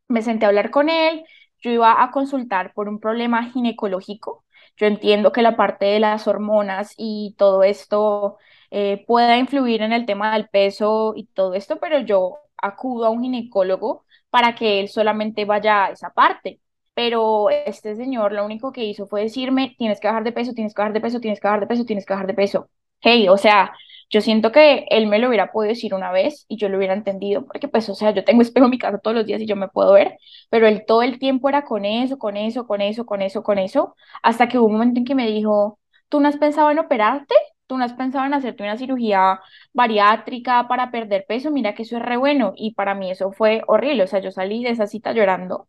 me 0.09 0.23
senté 0.23 0.47
a 0.47 0.49
hablar 0.49 0.71
con 0.71 0.89
él. 0.89 1.25
Yo 1.61 1.71
iba 1.71 2.03
a 2.03 2.11
consultar 2.11 2.73
por 2.75 2.89
un 2.89 3.01
problema 3.01 3.51
ginecológico. 3.51 4.44
Yo 4.77 4.87
entiendo 4.87 5.33
que 5.33 5.43
la 5.43 5.57
parte 5.57 5.87
de 5.87 6.01
las 6.01 6.27
hormonas 6.27 6.95
y 6.97 7.35
todo 7.39 7.63
esto 7.63 8.39
eh, 8.71 9.05
pueda 9.07 9.39
influir 9.39 9.83
en 9.83 9.93
el 9.93 10.07
tema 10.07 10.33
del 10.35 10.49
peso 10.49 11.13
y 11.17 11.27
todo 11.27 11.55
esto, 11.55 11.79
pero 11.81 12.01
yo 12.01 12.39
acudo 12.57 13.07
a 13.07 13.11
un 13.11 13.23
ginecólogo 13.23 14.05
para 14.31 14.55
que 14.55 14.81
él 14.81 14.89
solamente 14.89 15.45
vaya 15.45 15.87
a 15.87 15.91
esa 15.91 16.11
parte 16.11 16.61
pero 16.95 17.51
este 17.51 17.97
señor 17.97 18.33
lo 18.33 18.45
único 18.45 18.71
que 18.73 18.85
hizo 18.85 19.07
fue 19.09 19.23
decirme, 19.23 19.75
tienes 19.79 19.99
que 20.01 20.07
bajar 20.07 20.23
de 20.25 20.31
peso, 20.33 20.53
tienes 20.55 20.75
que 20.75 20.81
bajar 20.83 20.93
de 20.95 21.01
peso, 21.01 21.19
tienes 21.21 21.41
que 21.41 21.49
bajar 21.49 21.61
de 21.61 21.67
peso, 21.67 21.85
tienes 21.85 22.07
que 22.07 22.13
bajar 22.15 22.27
de 22.29 22.35
peso. 22.35 22.69
Hey, 23.01 23.29
o 23.29 23.37
sea, 23.37 23.73
yo 24.11 24.21
siento 24.21 24.53
que 24.53 24.87
él 24.91 25.07
me 25.07 25.19
lo 25.19 25.29
hubiera 25.29 25.53
podido 25.53 25.71
decir 25.71 25.95
una 25.95 26.13
vez 26.13 26.45
y 26.49 26.57
yo 26.57 26.69
lo 26.69 26.79
hubiera 26.79 26.95
entendido, 26.95 27.45
porque 27.47 27.69
pues, 27.69 27.89
o 27.89 27.95
sea, 27.95 28.11
yo 28.13 28.25
tengo 28.25 28.43
espejo 28.43 28.67
en 28.67 28.71
mi 28.71 28.79
casa 28.79 28.99
todos 28.99 29.17
los 29.17 29.27
días 29.27 29.41
y 29.41 29.47
yo 29.47 29.57
me 29.57 29.69
puedo 29.69 29.93
ver, 29.93 30.17
pero 30.51 30.67
él 30.69 30.85
todo 30.87 31.03
el 31.03 31.19
tiempo 31.19 31.49
era 31.49 31.65
con 31.65 31.85
eso, 31.85 32.19
con 32.19 32.37
eso, 32.37 32.67
con 32.67 32.81
eso, 32.81 33.07
con 33.07 33.23
eso, 33.23 33.43
con 33.43 33.59
eso, 33.59 33.95
hasta 34.23 34.49
que 34.49 34.59
hubo 34.59 34.67
un 34.67 34.73
momento 34.75 34.99
en 35.01 35.05
que 35.07 35.15
me 35.15 35.27
dijo, 35.31 35.79
¿tú 36.09 36.21
no 36.21 36.29
has 36.29 36.37
pensado 36.39 36.71
en 36.71 36.79
operarte? 36.79 37.35
¿Tú 37.67 37.79
no 37.79 37.85
has 37.85 37.95
pensado 37.95 38.27
en 38.27 38.35
hacerte 38.35 38.63
una 38.63 38.77
cirugía 38.77 39.41
bariátrica 39.73 40.69
para 40.69 40.91
perder 40.91 41.25
peso? 41.27 41.51
Mira 41.51 41.75
que 41.75 41.83
eso 41.85 41.97
es 41.97 42.03
re 42.03 42.17
bueno. 42.19 42.53
Y 42.57 42.75
para 42.75 42.95
mí 42.95 43.11
eso 43.11 43.33
fue 43.33 43.63
horrible. 43.67 44.03
O 44.03 44.07
sea, 44.07 44.21
yo 44.21 44.31
salí 44.31 44.63
de 44.63 44.71
esa 44.71 44.87
cita 44.87 45.13
llorando 45.13 45.69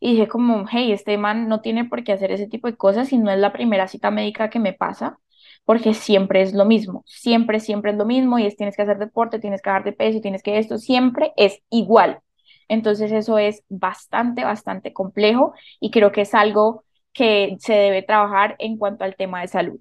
y 0.00 0.12
dije 0.12 0.28
como, 0.28 0.66
hey, 0.70 0.92
este 0.92 1.16
man 1.18 1.48
no 1.48 1.60
tiene 1.60 1.84
por 1.86 2.04
qué 2.04 2.12
hacer 2.12 2.32
ese 2.32 2.46
tipo 2.48 2.68
de 2.68 2.76
cosas 2.76 3.12
y 3.12 3.18
no 3.18 3.30
es 3.30 3.38
la 3.38 3.52
primera 3.52 3.88
cita 3.88 4.10
médica 4.10 4.50
que 4.50 4.60
me 4.60 4.72
pasa, 4.72 5.18
porque 5.64 5.94
siempre 5.94 6.42
es 6.42 6.52
lo 6.54 6.64
mismo, 6.64 7.02
siempre, 7.06 7.60
siempre 7.60 7.92
es 7.92 7.96
lo 7.96 8.04
mismo 8.06 8.38
y 8.38 8.46
es 8.46 8.56
tienes 8.56 8.76
que 8.76 8.82
hacer 8.82 8.98
deporte, 8.98 9.38
tienes 9.38 9.62
que 9.62 9.70
bajar 9.70 9.84
de 9.84 9.92
peso, 9.92 10.20
tienes 10.20 10.42
que 10.42 10.58
esto, 10.58 10.78
siempre 10.78 11.32
es 11.36 11.60
igual. 11.70 12.20
Entonces 12.68 13.12
eso 13.12 13.38
es 13.38 13.62
bastante, 13.68 14.44
bastante 14.44 14.92
complejo 14.92 15.54
y 15.80 15.90
creo 15.90 16.12
que 16.12 16.22
es 16.22 16.34
algo 16.34 16.84
que 17.12 17.56
se 17.60 17.74
debe 17.74 18.02
trabajar 18.02 18.56
en 18.58 18.76
cuanto 18.78 19.04
al 19.04 19.16
tema 19.16 19.40
de 19.42 19.48
salud. 19.48 19.80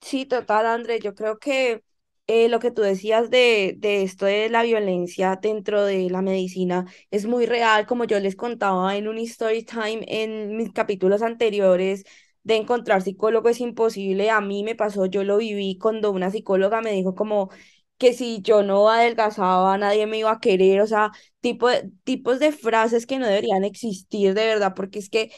Sí, 0.00 0.26
total, 0.26 0.66
André. 0.66 1.00
Yo 1.00 1.14
creo 1.14 1.38
que 1.38 1.82
eh, 2.26 2.48
lo 2.48 2.60
que 2.60 2.70
tú 2.70 2.82
decías 2.82 3.30
de, 3.30 3.74
de 3.78 4.02
esto 4.02 4.26
de 4.26 4.48
la 4.48 4.62
violencia 4.62 5.36
dentro 5.40 5.84
de 5.84 6.08
la 6.10 6.22
medicina 6.22 6.86
es 7.10 7.26
muy 7.26 7.46
real, 7.46 7.86
como 7.86 8.04
yo 8.04 8.20
les 8.20 8.36
contaba 8.36 8.96
en 8.96 9.08
un 9.08 9.18
story 9.18 9.64
time 9.64 10.04
en 10.06 10.56
mis 10.56 10.72
capítulos 10.72 11.22
anteriores, 11.22 12.04
de 12.46 12.56
encontrar 12.56 13.02
psicólogo 13.02 13.48
es 13.48 13.60
imposible. 13.60 14.30
A 14.30 14.40
mí 14.40 14.62
me 14.64 14.74
pasó, 14.76 15.06
yo 15.06 15.24
lo 15.24 15.38
viví 15.38 15.78
cuando 15.78 16.12
una 16.12 16.30
psicóloga 16.30 16.80
me 16.80 16.92
dijo 16.92 17.14
como 17.14 17.50
que 17.98 18.12
si 18.12 18.40
yo 18.42 18.62
no 18.62 18.88
adelgazaba, 18.90 19.76
nadie 19.78 20.06
me 20.06 20.18
iba 20.18 20.30
a 20.30 20.38
querer, 20.40 20.80
o 20.82 20.86
sea, 20.86 21.10
tipo 21.40 21.68
tipos 22.04 22.38
de 22.38 22.52
frases 22.52 23.06
que 23.06 23.18
no 23.18 23.26
deberían 23.26 23.64
existir 23.64 24.34
de 24.34 24.46
verdad, 24.46 24.74
porque 24.76 24.98
es 25.00 25.08
que 25.10 25.32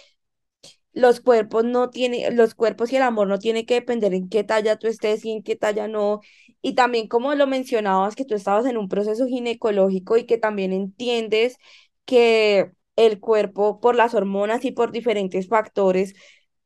los 0.93 1.21
cuerpos 1.21 1.65
no 1.65 1.91
tienen, 1.91 2.37
los 2.37 2.55
cuerpos 2.55 2.93
y 2.93 2.97
el 2.97 3.03
amor 3.03 3.29
no 3.29 3.39
tiene 3.39 3.65
que 3.67 3.75
depender 3.75 4.15
en 4.15 4.29
qué 4.29 4.43
talla 4.45 4.77
tú 4.79 4.89
estés 4.89 5.25
y 5.25 5.31
en 5.33 5.43
qué 5.43 5.55
talla 5.57 5.87
no. 5.89 6.21
Y 6.63 6.75
también 6.75 7.07
como 7.09 7.35
lo 7.35 7.47
mencionabas, 7.47 8.17
que 8.17 8.25
tú 8.25 8.35
estabas 8.35 8.67
en 8.67 8.77
un 8.79 8.89
proceso 8.89 9.27
ginecológico 9.27 10.17
y 10.17 10.27
que 10.27 10.39
también 10.39 10.73
entiendes 10.73 11.57
que 12.05 12.73
el 12.97 13.21
cuerpo 13.21 13.81
por 13.81 13.95
las 13.95 14.15
hormonas 14.15 14.65
y 14.65 14.73
por 14.73 14.91
diferentes 14.93 15.47
factores 15.49 16.15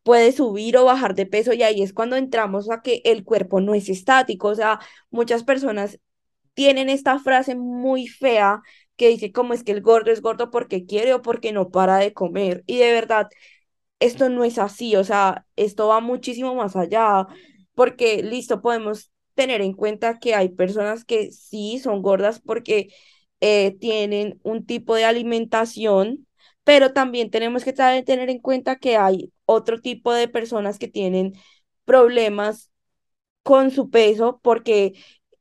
puede 0.03 0.33
subir 0.33 0.77
o 0.77 0.85
bajar 0.85 1.15
de 1.15 1.27
peso 1.27 1.53
y 1.53 1.63
ahí 1.63 1.83
es 1.83 1.93
cuando 1.93 2.17
entramos 2.17 2.71
a 2.71 2.83
que 2.83 3.03
el 3.05 3.25
cuerpo 3.25 3.61
no 3.61 3.75
es 3.75 3.89
estático. 3.89 4.49
O 4.49 4.55
sea, 4.55 4.81
muchas 5.11 5.45
personas 5.45 5.99
tienen 6.55 6.89
esta 6.91 7.19
frase 7.21 7.55
muy 7.57 8.09
fea 8.09 8.63
que 8.97 9.09
dice 9.09 9.33
como 9.33 9.55
es 9.55 9.65
que 9.65 9.73
el 9.73 9.83
gordo 9.83 10.11
es 10.13 10.23
gordo 10.23 10.51
porque 10.51 10.87
quiere 10.87 11.15
o 11.15 11.23
porque 11.23 11.53
no 11.53 11.71
para 11.71 11.99
de 11.99 12.13
comer. 12.15 12.65
Y 12.67 12.79
de 12.79 12.93
verdad 12.93 13.29
esto 14.01 14.29
no 14.29 14.45
es 14.45 14.59
así, 14.59 14.97
o 14.97 15.05
sea, 15.05 15.47
esto 15.57 15.89
va 15.89 16.01
muchísimo 16.01 16.55
más 16.55 16.75
allá, 16.77 17.27
porque 17.75 18.23
listo, 18.23 18.61
podemos 18.63 19.13
tener 19.35 19.61
en 19.63 19.73
cuenta 19.75 20.19
que 20.19 20.35
hay 20.35 20.49
personas 20.51 21.05
que 21.05 21.31
sí 21.33 21.79
son 21.79 22.03
gordas 22.03 22.41
porque 22.41 22.89
eh, 23.41 23.77
tienen 23.81 24.41
un 24.43 24.67
tipo 24.67 24.95
de 24.95 25.05
alimentación, 25.05 26.27
pero 26.65 26.93
también 26.93 27.31
tenemos 27.31 27.65
que 27.65 27.73
tener 27.73 28.31
en 28.31 28.39
cuenta 28.41 28.77
que 28.77 28.97
hay 28.97 29.33
otro 29.47 29.81
tipo 29.81 30.13
de 30.13 30.29
personas 30.29 30.79
que 30.79 30.89
tienen 30.89 31.35
problemas 31.85 32.71
con 33.43 33.71
su 33.71 33.91
peso 33.91 34.41
porque 34.43 34.93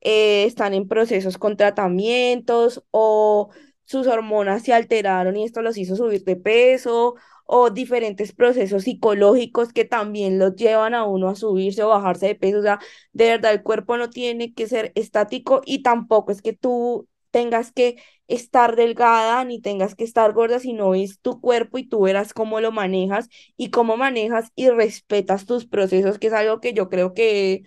eh, 0.01 0.45
están 0.45 0.73
en 0.73 0.87
procesos 0.87 1.37
con 1.37 1.57
tratamientos 1.57 2.83
o 2.91 3.49
sus 3.85 4.07
hormonas 4.07 4.63
se 4.63 4.73
alteraron 4.73 5.35
y 5.37 5.43
esto 5.43 5.61
los 5.61 5.77
hizo 5.77 5.95
subir 5.95 6.23
de 6.23 6.35
peso 6.37 7.15
o 7.45 7.69
diferentes 7.69 8.31
procesos 8.33 8.83
psicológicos 8.83 9.73
que 9.73 9.83
también 9.85 10.39
los 10.39 10.55
llevan 10.55 10.93
a 10.93 11.03
uno 11.05 11.27
a 11.29 11.35
subirse 11.35 11.83
o 11.83 11.89
bajarse 11.89 12.27
de 12.27 12.35
peso. 12.35 12.59
O 12.59 12.61
sea, 12.61 12.79
de 13.13 13.25
verdad 13.29 13.51
el 13.51 13.61
cuerpo 13.63 13.97
no 13.97 14.09
tiene 14.09 14.53
que 14.53 14.67
ser 14.67 14.91
estático 14.95 15.61
y 15.65 15.83
tampoco 15.83 16.31
es 16.31 16.41
que 16.41 16.53
tú 16.53 17.07
tengas 17.31 17.71
que 17.71 17.97
estar 18.27 18.75
delgada 18.75 19.43
ni 19.45 19.61
tengas 19.61 19.95
que 19.95 20.03
estar 20.03 20.33
gorda, 20.33 20.59
sino 20.59 20.95
es 20.95 21.19
tu 21.21 21.41
cuerpo 21.41 21.77
y 21.77 21.85
tú 21.87 22.01
verás 22.01 22.33
cómo 22.33 22.61
lo 22.61 22.71
manejas 22.71 23.29
y 23.57 23.71
cómo 23.71 23.97
manejas 23.97 24.51
y 24.55 24.69
respetas 24.69 25.45
tus 25.45 25.65
procesos, 25.67 26.19
que 26.19 26.27
es 26.27 26.33
algo 26.33 26.59
que 26.61 26.73
yo 26.73 26.89
creo 26.89 27.13
que 27.13 27.63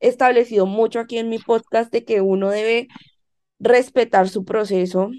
establecido 0.00 0.66
mucho 0.66 1.00
aquí 1.00 1.18
en 1.18 1.28
mi 1.30 1.38
podcast 1.40 1.92
de 1.92 2.04
que 2.04 2.20
uno 2.22 2.50
debe 2.50 2.88
respetar 3.60 4.28
su 4.28 4.44
proceso. 4.44 5.10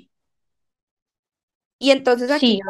Y 1.79 1.91
entonces 1.91 2.31
aquí, 2.31 2.57
Sí, 2.57 2.61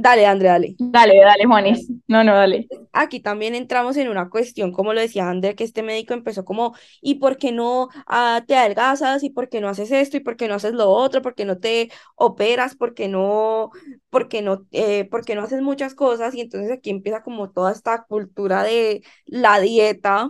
dale, 0.00 0.26
André, 0.26 0.48
dale. 0.48 0.74
dale, 0.78 1.20
dale, 1.20 1.44
Juanis. 1.44 1.90
No, 2.06 2.24
no, 2.24 2.34
dale. 2.34 2.68
Aquí 2.92 3.20
también 3.20 3.54
entramos 3.54 3.96
en 3.96 4.08
una 4.08 4.30
cuestión, 4.30 4.72
como 4.72 4.92
lo 4.92 5.00
decía 5.00 5.28
André, 5.28 5.54
que 5.54 5.64
este 5.64 5.82
médico 5.82 6.14
empezó 6.14 6.44
como, 6.44 6.74
¿y 7.00 7.16
por 7.16 7.36
qué 7.36 7.52
no 7.52 7.88
ah, 8.06 8.42
te 8.46 8.56
adelgazas? 8.56 9.22
¿Y 9.22 9.30
por 9.30 9.48
qué 9.48 9.60
no 9.60 9.68
haces 9.68 9.90
esto? 9.90 10.16
¿Y 10.16 10.20
por 10.20 10.36
qué 10.36 10.48
no 10.48 10.54
haces 10.54 10.72
lo 10.72 10.90
otro? 10.90 11.22
¿Por 11.22 11.34
qué 11.34 11.44
no 11.44 11.58
te 11.58 11.90
operas? 12.16 12.76
¿Por 12.76 12.94
qué 12.94 13.08
no, 13.08 13.70
por 14.10 14.28
qué 14.28 14.42
no, 14.42 14.66
eh, 14.72 15.04
por 15.04 15.24
qué 15.24 15.34
no 15.34 15.42
haces 15.42 15.62
muchas 15.62 15.94
cosas? 15.94 16.34
Y 16.34 16.40
entonces 16.40 16.70
aquí 16.70 16.90
empieza 16.90 17.22
como 17.22 17.50
toda 17.50 17.72
esta 17.72 18.04
cultura 18.04 18.62
de 18.62 19.02
la 19.26 19.60
dieta, 19.60 20.28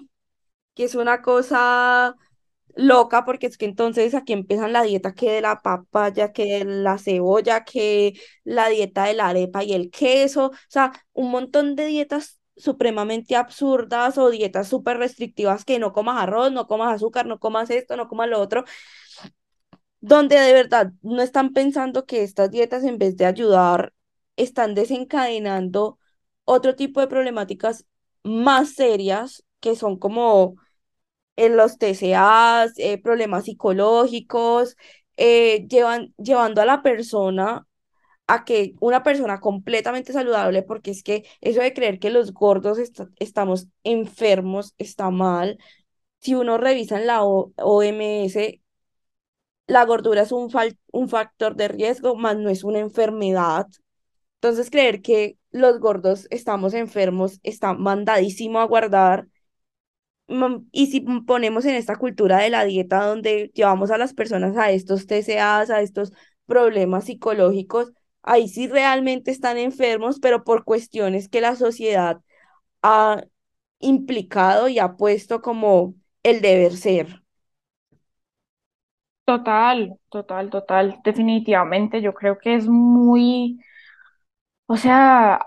que 0.75 0.85
es 0.85 0.95
una 0.95 1.23
cosa 1.23 2.17
loca 2.79 3.25
porque 3.25 3.47
es 3.49 3.59
que 3.59 3.65
entonces 3.67 4.15
aquí 4.15 4.33
empiezan 4.33 4.73
la 4.73 4.83
dieta 4.85 5.13
que 5.15 5.33
de 5.33 5.41
la 5.41 5.61
papaya, 5.61 6.33
que 6.33 6.61
de 6.61 6.65
la 6.65 6.97
cebolla, 6.99 7.65
que 7.65 8.15
la 8.45 8.69
dieta 8.69 9.05
de 9.05 9.15
la 9.15 9.29
arepa 9.29 9.65
y 9.65 9.73
el 9.73 9.91
queso, 9.91 10.47
o 10.47 10.53
sea, 10.69 10.93
un 11.13 11.31
montón 11.31 11.75
de 11.77 11.87
dietas 11.87 12.39
supremamente 12.57 13.35
absurdas 13.37 14.17
o 14.19 14.31
dietas 14.31 14.69
súper 14.69 14.99
restrictivas 14.99 15.65
que 15.65 15.79
no 15.81 15.93
comas 15.93 16.23
arroz, 16.23 16.53
no 16.53 16.67
comas 16.69 16.95
azúcar, 16.95 17.27
no 17.27 17.41
comas 17.41 17.71
esto, 17.71 17.97
no 17.97 18.09
comas 18.09 18.29
lo 18.29 18.41
otro, 18.41 18.65
donde 20.01 20.37
de 20.39 20.53
verdad 20.53 20.93
no 21.03 21.23
están 21.23 21.53
pensando 21.53 22.07
que 22.07 22.23
estas 22.23 22.51
dietas 22.51 22.85
en 22.85 22.99
vez 22.99 23.17
de 23.17 23.27
ayudar, 23.27 23.93
están 24.37 24.75
desencadenando 24.75 25.99
otro 26.45 26.77
tipo 26.77 27.01
de 27.01 27.09
problemáticas 27.09 27.87
más 28.23 28.75
serias 28.75 29.45
que 29.61 29.75
son 29.75 29.99
como 29.99 30.55
en 31.39 31.57
los 31.57 31.79
TCAs, 31.79 32.75
eh, 32.79 33.01
problemas 33.03 33.45
psicológicos, 33.47 34.77
eh, 35.17 35.67
llevan, 35.69 36.15
llevando 36.19 36.63
a 36.63 36.67
la 36.67 36.83
persona 36.83 37.67
a 38.27 38.45
que 38.45 38.75
una 38.81 39.03
persona 39.03 39.41
completamente 39.41 40.13
saludable, 40.13 40.63
porque 40.63 40.91
es 40.93 41.03
que 41.03 41.25
eso 41.41 41.61
de 41.63 41.73
creer 41.75 41.99
que 41.99 42.11
los 42.11 42.33
gordos 42.35 42.79
est- 42.79 43.01
estamos 43.19 43.69
enfermos 43.85 44.75
está 44.79 45.11
mal. 45.11 45.59
Si 46.21 46.35
uno 46.35 46.59
revisa 46.59 46.99
en 47.01 47.07
la 47.09 47.25
O- 47.25 47.53
OMS, 47.59 48.63
la 49.67 49.85
gordura 49.85 50.23
es 50.23 50.33
un, 50.33 50.51
un 50.93 51.09
factor 51.09 51.57
de 51.57 51.69
riesgo, 51.69 52.17
más 52.17 52.37
no 52.37 52.51
es 52.51 52.65
una 52.65 52.81
enfermedad. 52.81 53.67
Entonces, 54.37 54.71
creer 54.71 55.03
que 55.03 55.39
los 55.51 55.81
gordos 55.81 56.27
estamos 56.31 56.75
enfermos 56.75 57.41
está 57.43 57.75
mandadísimo 57.75 58.61
a 58.61 58.67
guardar 58.67 59.29
Y 60.73 60.87
si 60.89 61.01
ponemos 61.01 61.65
en 61.65 61.75
esta 61.75 61.97
cultura 61.97 62.39
de 62.39 62.51
la 62.51 62.65
dieta 62.65 63.05
donde 63.07 63.51
llevamos 63.55 63.91
a 63.91 63.99
las 63.99 64.15
personas 64.15 64.57
a 64.57 64.71
estos 64.71 65.07
TCAs, 65.07 65.71
a 65.71 65.81
estos 65.81 66.13
problemas 66.47 67.05
psicológicos, 67.05 67.93
ahí 68.23 68.49
sí 68.49 68.67
realmente 68.69 69.31
están 69.31 69.59
enfermos, 69.59 70.21
pero 70.21 70.45
por 70.45 70.65
cuestiones 70.65 71.29
que 71.29 71.41
la 71.41 71.57
sociedad 71.57 72.21
ha 72.83 73.25
implicado 73.81 74.69
y 74.69 74.79
ha 74.81 74.97
puesto 74.97 75.43
como 75.43 75.95
el 76.25 76.41
deber 76.43 76.77
ser. 76.77 77.23
Total, 79.25 79.97
total, 80.09 80.51
total. 80.51 81.01
Definitivamente, 81.05 82.01
yo 82.03 82.15
creo 82.15 82.39
que 82.39 82.55
es 82.57 82.67
muy, 82.67 83.61
o 84.67 84.77
sea, 84.77 85.41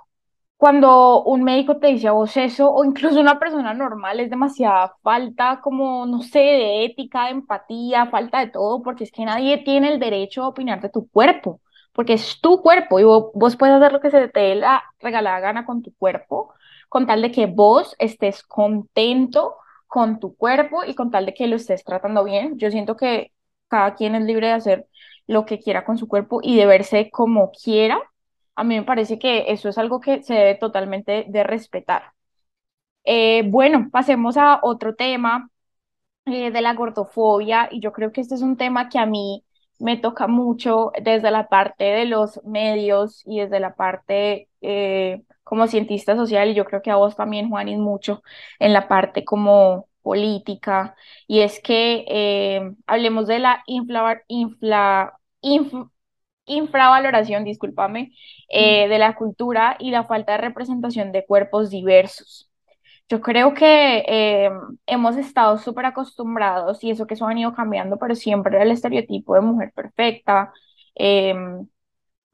cuando 0.61 1.23
un 1.23 1.43
médico 1.43 1.77
te 1.79 1.87
dice 1.87 2.07
a 2.07 2.11
vos 2.11 2.37
eso, 2.37 2.71
o 2.71 2.85
incluso 2.85 3.19
una 3.19 3.39
persona 3.39 3.73
normal, 3.73 4.19
es 4.19 4.29
demasiada 4.29 4.95
falta 5.01 5.59
como, 5.61 6.05
no 6.05 6.21
sé, 6.21 6.37
de 6.39 6.85
ética, 6.85 7.25
de 7.25 7.31
empatía, 7.31 8.05
falta 8.11 8.41
de 8.41 8.47
todo, 8.51 8.83
porque 8.83 9.03
es 9.05 9.11
que 9.11 9.25
nadie 9.25 9.57
tiene 9.63 9.91
el 9.91 9.99
derecho 9.99 10.43
a 10.43 10.49
opinar 10.49 10.79
de 10.79 10.89
tu 10.89 11.09
cuerpo, 11.09 11.61
porque 11.93 12.13
es 12.13 12.39
tu 12.41 12.61
cuerpo 12.61 12.99
y 12.99 13.03
vos, 13.03 13.31
vos 13.33 13.55
puedes 13.57 13.75
hacer 13.75 13.91
lo 13.91 14.01
que 14.01 14.11
se 14.11 14.27
te 14.27 14.39
dé 14.39 14.55
la 14.55 14.83
regalada 14.99 15.39
gana 15.39 15.65
con 15.65 15.81
tu 15.81 15.95
cuerpo, 15.95 16.53
con 16.89 17.07
tal 17.07 17.23
de 17.23 17.31
que 17.31 17.47
vos 17.47 17.95
estés 17.97 18.43
contento 18.43 19.55
con 19.87 20.19
tu 20.19 20.35
cuerpo 20.35 20.83
y 20.85 20.93
con 20.93 21.09
tal 21.09 21.25
de 21.25 21.33
que 21.33 21.47
lo 21.47 21.55
estés 21.55 21.83
tratando 21.83 22.23
bien. 22.23 22.59
Yo 22.59 22.69
siento 22.69 22.95
que 22.97 23.31
cada 23.67 23.95
quien 23.95 24.13
es 24.15 24.21
libre 24.25 24.47
de 24.47 24.53
hacer 24.53 24.87
lo 25.25 25.45
que 25.45 25.59
quiera 25.59 25.85
con 25.85 25.97
su 25.97 26.07
cuerpo 26.07 26.39
y 26.43 26.55
de 26.55 26.67
verse 26.67 27.09
como 27.09 27.51
quiera 27.51 27.99
a 28.61 28.63
mí 28.63 28.75
me 28.77 28.83
parece 28.85 29.19
que 29.19 29.51
eso 29.51 29.69
es 29.69 29.77
algo 29.77 29.99
que 30.01 30.23
se 30.23 30.33
debe 30.35 30.55
totalmente 30.55 31.25
de 31.29 31.43
respetar. 31.43 32.13
Eh, 33.05 33.43
bueno, 33.49 33.89
pasemos 33.91 34.37
a 34.37 34.59
otro 34.63 34.95
tema 34.95 35.49
eh, 36.27 36.51
de 36.51 36.61
la 36.61 36.75
gordofobia 36.75 37.69
y 37.71 37.81
yo 37.81 37.93
creo 37.93 38.13
que 38.13 38.21
este 38.21 38.35
es 38.35 38.43
un 38.43 38.57
tema 38.57 38.89
que 38.89 38.99
a 38.99 39.07
mí 39.07 39.45
me 39.79 39.97
toca 39.97 40.27
mucho 40.27 40.93
desde 41.03 41.31
la 41.31 41.49
parte 41.49 41.85
de 41.85 42.05
los 42.07 42.41
medios 42.45 43.23
y 43.27 43.41
desde 43.41 43.61
la 43.61 43.75
parte 43.75 44.49
eh, 44.61 45.23
como 45.45 45.67
cientista 45.67 46.15
social 46.17 46.49
y 46.51 46.55
yo 46.55 46.65
creo 46.65 46.83
que 46.83 46.91
a 46.91 46.97
vos 46.97 47.17
también, 47.17 47.49
Juanis, 47.51 47.79
mucho 47.79 48.23
en 48.59 48.73
la 48.73 48.89
parte 48.89 49.25
como 49.25 49.89
política 50.03 50.95
y 51.27 51.41
es 51.41 51.61
que 51.61 52.05
hablemos 52.87 53.27
de 53.27 53.39
la 53.39 53.63
infla, 53.67 54.23
infla, 54.29 55.19
inf- 55.43 55.90
infravaloración, 56.55 57.43
discúlpame, 57.43 58.13
eh, 58.49 58.87
de 58.87 58.99
la 58.99 59.15
cultura 59.15 59.75
y 59.79 59.91
la 59.91 60.03
falta 60.05 60.33
de 60.33 60.39
representación 60.39 61.11
de 61.11 61.25
cuerpos 61.25 61.69
diversos. 61.69 62.49
Yo 63.09 63.21
creo 63.21 63.53
que 63.53 64.03
eh, 64.07 64.49
hemos 64.87 65.17
estado 65.17 65.57
súper 65.57 65.85
acostumbrados 65.85 66.83
y 66.83 66.91
eso 66.91 67.07
que 67.07 67.15
eso 67.15 67.25
ha 67.25 67.29
venido 67.29 67.53
cambiando, 67.53 67.97
pero 67.99 68.15
siempre 68.15 68.55
era 68.55 68.63
el 68.63 68.71
estereotipo 68.71 69.35
de 69.35 69.41
mujer 69.41 69.71
perfecta 69.75 70.53
eh, 70.95 71.35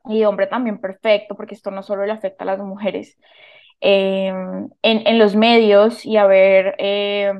y 0.06 0.24
hombre 0.24 0.48
también 0.48 0.80
perfecto, 0.80 1.36
porque 1.36 1.56
esto 1.56 1.72
no 1.72 1.84
solo 1.84 2.06
le 2.06 2.14
afecta 2.14 2.44
a 2.44 2.48
las 2.48 2.60
mujeres. 2.60 3.18
Eh, 3.82 4.28
en, 4.30 5.08
en 5.08 5.20
los 5.20 5.36
medios 5.36 6.06
y 6.06 6.18
a 6.18 6.26
ver 6.28 6.76
eh, 6.80 7.34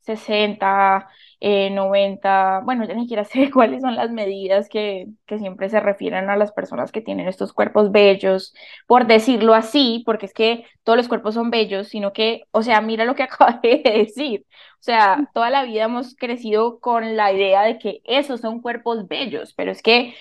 60 0.00 1.08
eh, 1.40 1.70
90, 1.70 2.60
bueno, 2.64 2.84
ya 2.86 2.94
ni 2.94 3.02
siquiera 3.02 3.24
sé 3.26 3.50
cuáles 3.50 3.82
son 3.82 3.96
las 3.96 4.10
medidas 4.10 4.68
que, 4.68 5.06
que 5.26 5.38
siempre 5.38 5.68
se 5.68 5.80
refieren 5.80 6.30
a 6.30 6.36
las 6.36 6.52
personas 6.52 6.92
que 6.92 7.00
tienen 7.02 7.28
estos 7.28 7.52
cuerpos 7.52 7.92
bellos, 7.92 8.54
por 8.86 9.06
decirlo 9.06 9.54
así, 9.54 10.02
porque 10.06 10.26
es 10.26 10.34
que 10.34 10.64
todos 10.82 10.96
los 10.96 11.08
cuerpos 11.08 11.34
son 11.34 11.50
bellos, 11.50 11.88
sino 11.88 12.12
que, 12.12 12.44
o 12.52 12.62
sea, 12.62 12.80
mira 12.80 13.04
lo 13.04 13.14
que 13.14 13.22
acabé 13.24 13.82
de 13.84 13.90
decir. 13.98 14.46
O 14.80 14.82
sea, 14.86 15.28
toda 15.34 15.50
la 15.50 15.64
vida 15.64 15.84
hemos 15.84 16.14
crecido 16.16 16.78
con 16.80 17.16
la 17.16 17.32
idea 17.32 17.62
de 17.62 17.78
que 17.78 18.00
esos 18.04 18.40
son 18.40 18.60
cuerpos 18.60 19.08
bellos, 19.08 19.52
pero 19.54 19.72
es 19.72 19.82
que, 19.82 20.14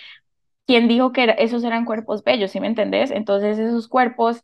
¿quién 0.68 0.88
dijo 0.88 1.12
que 1.12 1.36
esos 1.40 1.64
eran 1.64 1.86
cuerpos 1.86 2.24
bellos? 2.24 2.52
¿Sí 2.52 2.60
me 2.60 2.68
entendés? 2.68 3.12
Entonces, 3.12 3.60
esos 3.60 3.88
cuerpos 3.88 4.44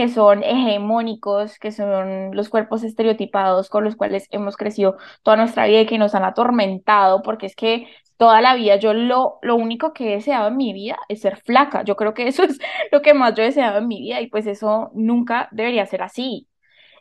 que 0.00 0.08
son 0.08 0.42
hegemónicos, 0.42 1.58
que 1.58 1.72
son 1.72 2.34
los 2.34 2.48
cuerpos 2.48 2.82
estereotipados 2.84 3.68
con 3.68 3.84
los 3.84 3.96
cuales 3.96 4.26
hemos 4.30 4.56
crecido 4.56 4.96
toda 5.22 5.36
nuestra 5.36 5.66
vida 5.66 5.82
y 5.82 5.86
que 5.86 5.98
nos 5.98 6.14
han 6.14 6.24
atormentado, 6.24 7.20
porque 7.22 7.44
es 7.44 7.54
que 7.54 7.86
toda 8.16 8.40
la 8.40 8.54
vida 8.54 8.76
yo 8.76 8.94
lo, 8.94 9.38
lo 9.42 9.56
único 9.56 9.92
que 9.92 10.08
he 10.08 10.14
deseado 10.16 10.48
en 10.48 10.56
mi 10.56 10.72
vida 10.72 10.96
es 11.10 11.20
ser 11.20 11.36
flaca. 11.36 11.82
Yo 11.84 11.96
creo 11.96 12.14
que 12.14 12.28
eso 12.28 12.44
es 12.44 12.58
lo 12.90 13.02
que 13.02 13.12
más 13.12 13.34
yo 13.34 13.42
he 13.42 13.46
deseado 13.46 13.76
en 13.78 13.88
mi 13.88 14.00
vida 14.00 14.22
y 14.22 14.28
pues 14.28 14.46
eso 14.46 14.90
nunca 14.94 15.48
debería 15.52 15.84
ser 15.84 16.00
así. 16.02 16.48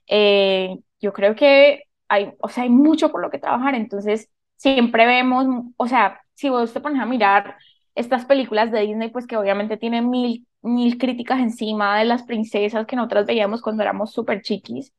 Eh, 0.08 0.77
yo 1.00 1.13
creo 1.13 1.36
que 1.36 1.84
hay, 2.10 2.34
o 2.41 2.50
sea, 2.50 2.63
hay 2.63 2.70
mucho 2.70 3.12
por 3.13 3.22
lo 3.22 3.29
que 3.29 3.39
trabajar, 3.39 3.75
entonces 3.75 4.29
siempre 4.58 5.06
vemos, 5.06 5.48
o 5.77 5.88
sea, 5.88 6.22
si 6.34 6.50
vos 6.50 6.74
te 6.74 6.82
pones 6.82 7.01
a 7.01 7.06
mirar 7.06 7.56
estas 7.96 8.25
películas 8.25 8.72
de 8.74 8.82
Disney, 8.82 9.10
pues 9.10 9.25
que 9.25 9.38
obviamente 9.38 9.77
tienen 9.77 10.10
mil 10.10 10.46
mil 10.62 10.98
críticas 10.98 11.39
encima 11.39 11.98
de 12.00 12.06
las 12.06 12.24
princesas 12.24 12.86
que 12.86 12.96
nosotras 12.96 13.25
veíamos 13.25 13.62
cuando 13.62 13.84
éramos 13.84 14.12
súper 14.12 14.42
chiquis, 14.42 14.94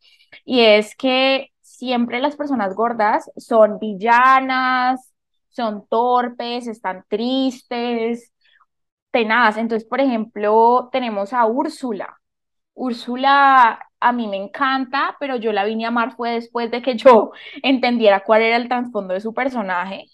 y 0.45 0.61
es 0.61 0.97
que 0.97 1.49
siempre 1.63 2.21
las 2.21 2.37
personas 2.37 2.75
gordas 2.75 3.31
son 3.37 3.79
villanas, 3.79 5.13
son 5.51 5.87
torpes, 5.89 6.67
están 6.67 7.05
tristes, 7.09 8.33
tenaz. 9.11 9.57
Entonces, 9.57 9.89
por 9.89 10.01
ejemplo, 10.01 10.89
tenemos 10.93 11.33
a 11.33 11.47
Úrsula. 11.47 12.21
Úrsula 12.75 13.81
a 14.01 14.13
mí 14.13 14.29
me 14.29 14.37
encanta, 14.39 15.17
pero 15.21 15.37
yo 15.37 15.53
la 15.53 15.65
vine 15.65 15.85
a 15.87 15.89
amar 15.89 16.17
fue 16.17 16.33
después 16.33 16.71
de 16.71 16.83
que 16.83 16.97
yo 16.97 17.33
entendiera 17.63 18.25
cuál 18.25 18.43
era 18.43 18.57
el 18.57 18.69
trasfondo 18.69 19.15
de 19.15 19.21
su 19.21 19.35
personaje. 19.35 20.07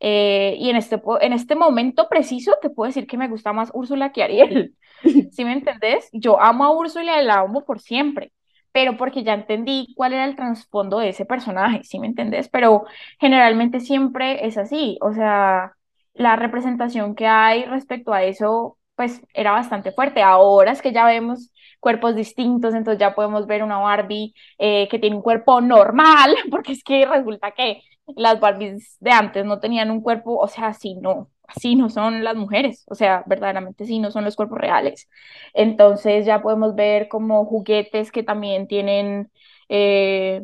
Eh, 0.00 0.56
y 0.58 0.70
en 0.70 0.76
este, 0.76 1.00
en 1.20 1.32
este 1.32 1.56
momento 1.56 2.08
preciso 2.08 2.52
te 2.62 2.70
puedo 2.70 2.88
decir 2.88 3.06
que 3.06 3.16
me 3.18 3.28
gusta 3.28 3.52
más 3.52 3.70
Úrsula 3.74 4.12
que 4.12 4.22
Ariel. 4.22 4.76
¿Sí 5.32 5.44
me 5.44 5.52
entendés? 5.52 6.08
Yo 6.12 6.40
amo 6.40 6.64
a 6.64 6.72
Úrsula 6.72 7.20
y 7.20 7.24
la 7.26 7.40
amo 7.40 7.64
por 7.64 7.80
siempre, 7.80 8.32
pero 8.72 8.96
porque 8.96 9.22
ya 9.24 9.34
entendí 9.34 9.92
cuál 9.96 10.12
era 10.12 10.24
el 10.24 10.36
trasfondo 10.36 10.98
de 10.98 11.10
ese 11.10 11.24
personaje, 11.24 11.82
¿sí 11.84 11.98
me 11.98 12.06
entendés? 12.06 12.48
Pero 12.48 12.84
generalmente 13.20 13.80
siempre 13.80 14.46
es 14.46 14.56
así, 14.58 14.98
o 15.00 15.12
sea, 15.12 15.72
la 16.14 16.36
representación 16.36 17.14
que 17.14 17.26
hay 17.26 17.64
respecto 17.64 18.12
a 18.12 18.22
eso, 18.24 18.78
pues 18.96 19.22
era 19.34 19.52
bastante 19.52 19.92
fuerte. 19.92 20.22
Ahora 20.22 20.72
es 20.72 20.82
que 20.82 20.92
ya 20.92 21.06
vemos 21.06 21.52
cuerpos 21.80 22.16
distintos, 22.16 22.74
entonces 22.74 22.98
ya 23.00 23.14
podemos 23.14 23.46
ver 23.46 23.62
una 23.62 23.78
Barbie 23.78 24.34
eh, 24.58 24.88
que 24.90 24.98
tiene 24.98 25.16
un 25.16 25.22
cuerpo 25.22 25.60
normal, 25.60 26.34
porque 26.50 26.72
es 26.72 26.82
que 26.82 27.06
resulta 27.06 27.52
que 27.52 27.82
las 28.16 28.40
Barbies 28.40 28.96
de 29.00 29.10
antes 29.12 29.44
no 29.44 29.60
tenían 29.60 29.90
un 29.90 30.00
cuerpo, 30.02 30.36
o 30.38 30.48
sea, 30.48 30.68
así 30.68 30.94
no, 30.96 31.30
así 31.46 31.76
no 31.76 31.90
son 31.90 32.24
las 32.24 32.36
mujeres, 32.36 32.84
o 32.88 32.94
sea, 32.94 33.22
verdaderamente 33.26 33.84
sí 33.86 33.98
no 33.98 34.10
son 34.10 34.24
los 34.24 34.36
cuerpos 34.36 34.58
reales. 34.58 35.08
Entonces 35.54 36.26
ya 36.26 36.42
podemos 36.42 36.74
ver 36.74 37.08
como 37.08 37.44
juguetes 37.46 38.12
que 38.12 38.22
también 38.22 38.66
tienen, 38.68 39.30
eh, 39.68 40.42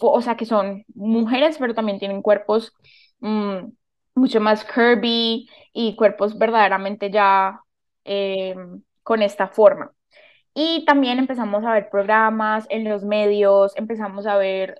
o 0.00 0.20
sea, 0.20 0.36
que 0.36 0.46
son 0.46 0.84
mujeres, 0.94 1.56
pero 1.58 1.74
también 1.74 1.98
tienen 1.98 2.22
cuerpos 2.22 2.72
mm, 3.20 3.68
mucho 4.14 4.40
más 4.40 4.64
curvy 4.64 5.48
y 5.72 5.96
cuerpos 5.96 6.38
verdaderamente 6.38 7.10
ya 7.10 7.60
eh, 8.04 8.54
con 9.02 9.22
esta 9.22 9.48
forma. 9.48 9.92
Y 10.54 10.84
también 10.86 11.18
empezamos 11.18 11.64
a 11.64 11.72
ver 11.74 11.90
programas 11.90 12.66
en 12.70 12.84
los 12.88 13.04
medios, 13.04 13.76
empezamos 13.76 14.26
a 14.26 14.36
ver 14.38 14.76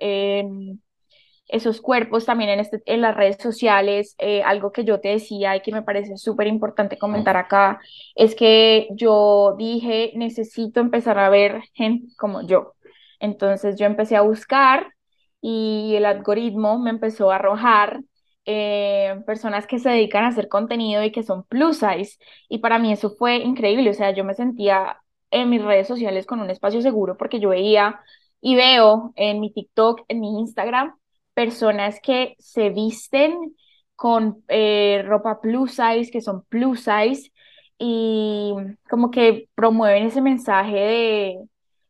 esos 1.47 1.81
cuerpos 1.81 2.25
también 2.25 2.49
en, 2.51 2.59
este, 2.59 2.81
en 2.85 3.01
las 3.01 3.15
redes 3.15 3.37
sociales. 3.41 4.15
Eh, 4.19 4.43
algo 4.43 4.71
que 4.71 4.83
yo 4.83 4.99
te 4.99 5.09
decía 5.09 5.55
y 5.55 5.61
que 5.61 5.71
me 5.71 5.81
parece 5.83 6.17
súper 6.17 6.47
importante 6.47 6.97
comentar 6.97 7.37
acá 7.37 7.79
es 8.15 8.35
que 8.35 8.87
yo 8.91 9.55
dije, 9.57 10.11
necesito 10.15 10.79
empezar 10.79 11.19
a 11.19 11.29
ver 11.29 11.61
gente 11.73 12.07
como 12.17 12.45
yo. 12.45 12.73
Entonces 13.19 13.77
yo 13.77 13.85
empecé 13.85 14.15
a 14.15 14.21
buscar 14.21 14.93
y 15.41 15.93
el 15.95 16.05
algoritmo 16.05 16.79
me 16.79 16.89
empezó 16.89 17.31
a 17.31 17.35
arrojar 17.35 18.01
eh, 18.45 19.21
personas 19.25 19.67
que 19.67 19.79
se 19.79 19.89
dedican 19.89 20.23
a 20.23 20.29
hacer 20.29 20.47
contenido 20.47 21.03
y 21.03 21.11
que 21.11 21.23
son 21.23 21.43
plus 21.43 21.77
size. 21.79 22.17
Y 22.49 22.59
para 22.59 22.79
mí 22.79 22.91
eso 22.91 23.11
fue 23.11 23.37
increíble. 23.37 23.89
O 23.89 23.93
sea, 23.93 24.11
yo 24.11 24.23
me 24.23 24.33
sentía 24.35 25.01
en 25.31 25.49
mis 25.49 25.61
redes 25.63 25.87
sociales 25.87 26.25
con 26.25 26.39
un 26.39 26.49
espacio 26.49 26.81
seguro 26.81 27.17
porque 27.17 27.39
yo 27.39 27.49
veía 27.49 27.99
y 28.41 28.55
veo 28.55 29.13
en 29.15 29.39
mi 29.39 29.51
TikTok, 29.51 30.01
en 30.07 30.19
mi 30.21 30.39
Instagram, 30.39 30.95
personas 31.37 31.99
que 32.01 32.35
se 32.39 32.71
visten 32.71 33.55
con 33.95 34.43
eh, 34.47 35.03
ropa 35.05 35.39
plus 35.39 35.69
size, 35.69 36.09
que 36.11 36.19
son 36.19 36.43
plus 36.45 36.79
size, 36.79 37.31
y 37.77 38.55
como 38.89 39.11
que 39.11 39.47
promueven 39.53 40.07
ese 40.07 40.19
mensaje 40.19 40.75
de, 40.75 41.39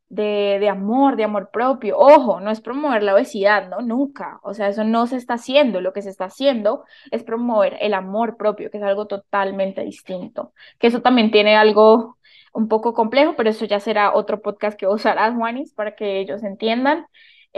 de, 0.09 0.57
de, 0.59 0.67
amor, 0.67 1.15
de 1.15 1.23
amor 1.23 1.49
propio. 1.49 1.97
Ojo, 1.97 2.41
no 2.41 2.51
es 2.51 2.59
promover 2.59 3.03
la 3.03 3.13
obesidad, 3.13 3.69
¿no? 3.69 3.79
Nunca. 3.79 4.41
O 4.43 4.53
sea, 4.53 4.67
eso 4.67 4.83
no 4.83 5.07
se 5.07 5.15
está 5.15 5.35
haciendo. 5.35 5.79
Lo 5.79 5.93
que 5.93 6.01
se 6.01 6.09
está 6.09 6.25
haciendo 6.25 6.83
es 7.09 7.23
promover 7.23 7.77
el 7.79 7.93
amor 7.93 8.35
propio, 8.35 8.69
que 8.69 8.79
es 8.79 8.83
algo 8.83 9.07
totalmente 9.07 9.81
distinto. 9.85 10.51
Que 10.77 10.87
eso 10.87 11.01
también 11.01 11.31
tiene 11.31 11.55
algo 11.55 12.17
un 12.51 12.67
poco 12.67 12.93
complejo, 12.93 13.35
pero 13.37 13.49
eso 13.49 13.63
ya 13.63 13.79
será 13.79 14.13
otro 14.13 14.41
podcast 14.41 14.77
que 14.77 14.87
usarás, 14.87 15.35
Juanis, 15.35 15.73
para 15.73 15.95
que 15.95 16.19
ellos 16.19 16.43
entiendan. 16.43 17.05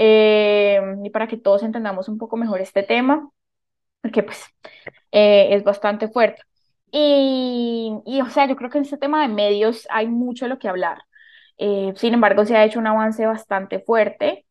Eh, 0.01 0.81
y 1.03 1.09
para 1.11 1.27
que 1.27 1.37
todos 1.37 1.63
entendamos 1.63 2.09
un 2.09 2.17
poco 2.17 2.37
mejor 2.37 2.61
este 2.61 2.83
tema, 2.83 3.29
porque 4.01 4.23
pues 4.23 4.43
eh, 5.11 5.49
es 5.55 5.63
bastante 5.63 6.09
fuerte. 6.09 6.41
Y, 6.91 7.93
y, 8.05 8.21
o 8.21 8.29
sea, 8.29 8.47
yo 8.47 8.55
creo 8.55 8.69
que 8.69 8.77
en 8.79 8.85
este 8.85 8.97
tema 8.97 9.21
de 9.21 9.27
medios 9.33 9.87
hay 9.91 10.07
mucho 10.07 10.45
de 10.45 10.49
lo 10.49 10.59
que 10.59 10.69
hablar. 10.69 10.99
Eh, 11.57 11.93
sin 11.97 12.13
embargo, 12.15 12.45
se 12.45 12.55
ha 12.57 12.65
hecho 12.65 12.79
un 12.79 12.87
avance 12.87 13.25
bastante 13.25 13.79
fuerte, 13.81 14.45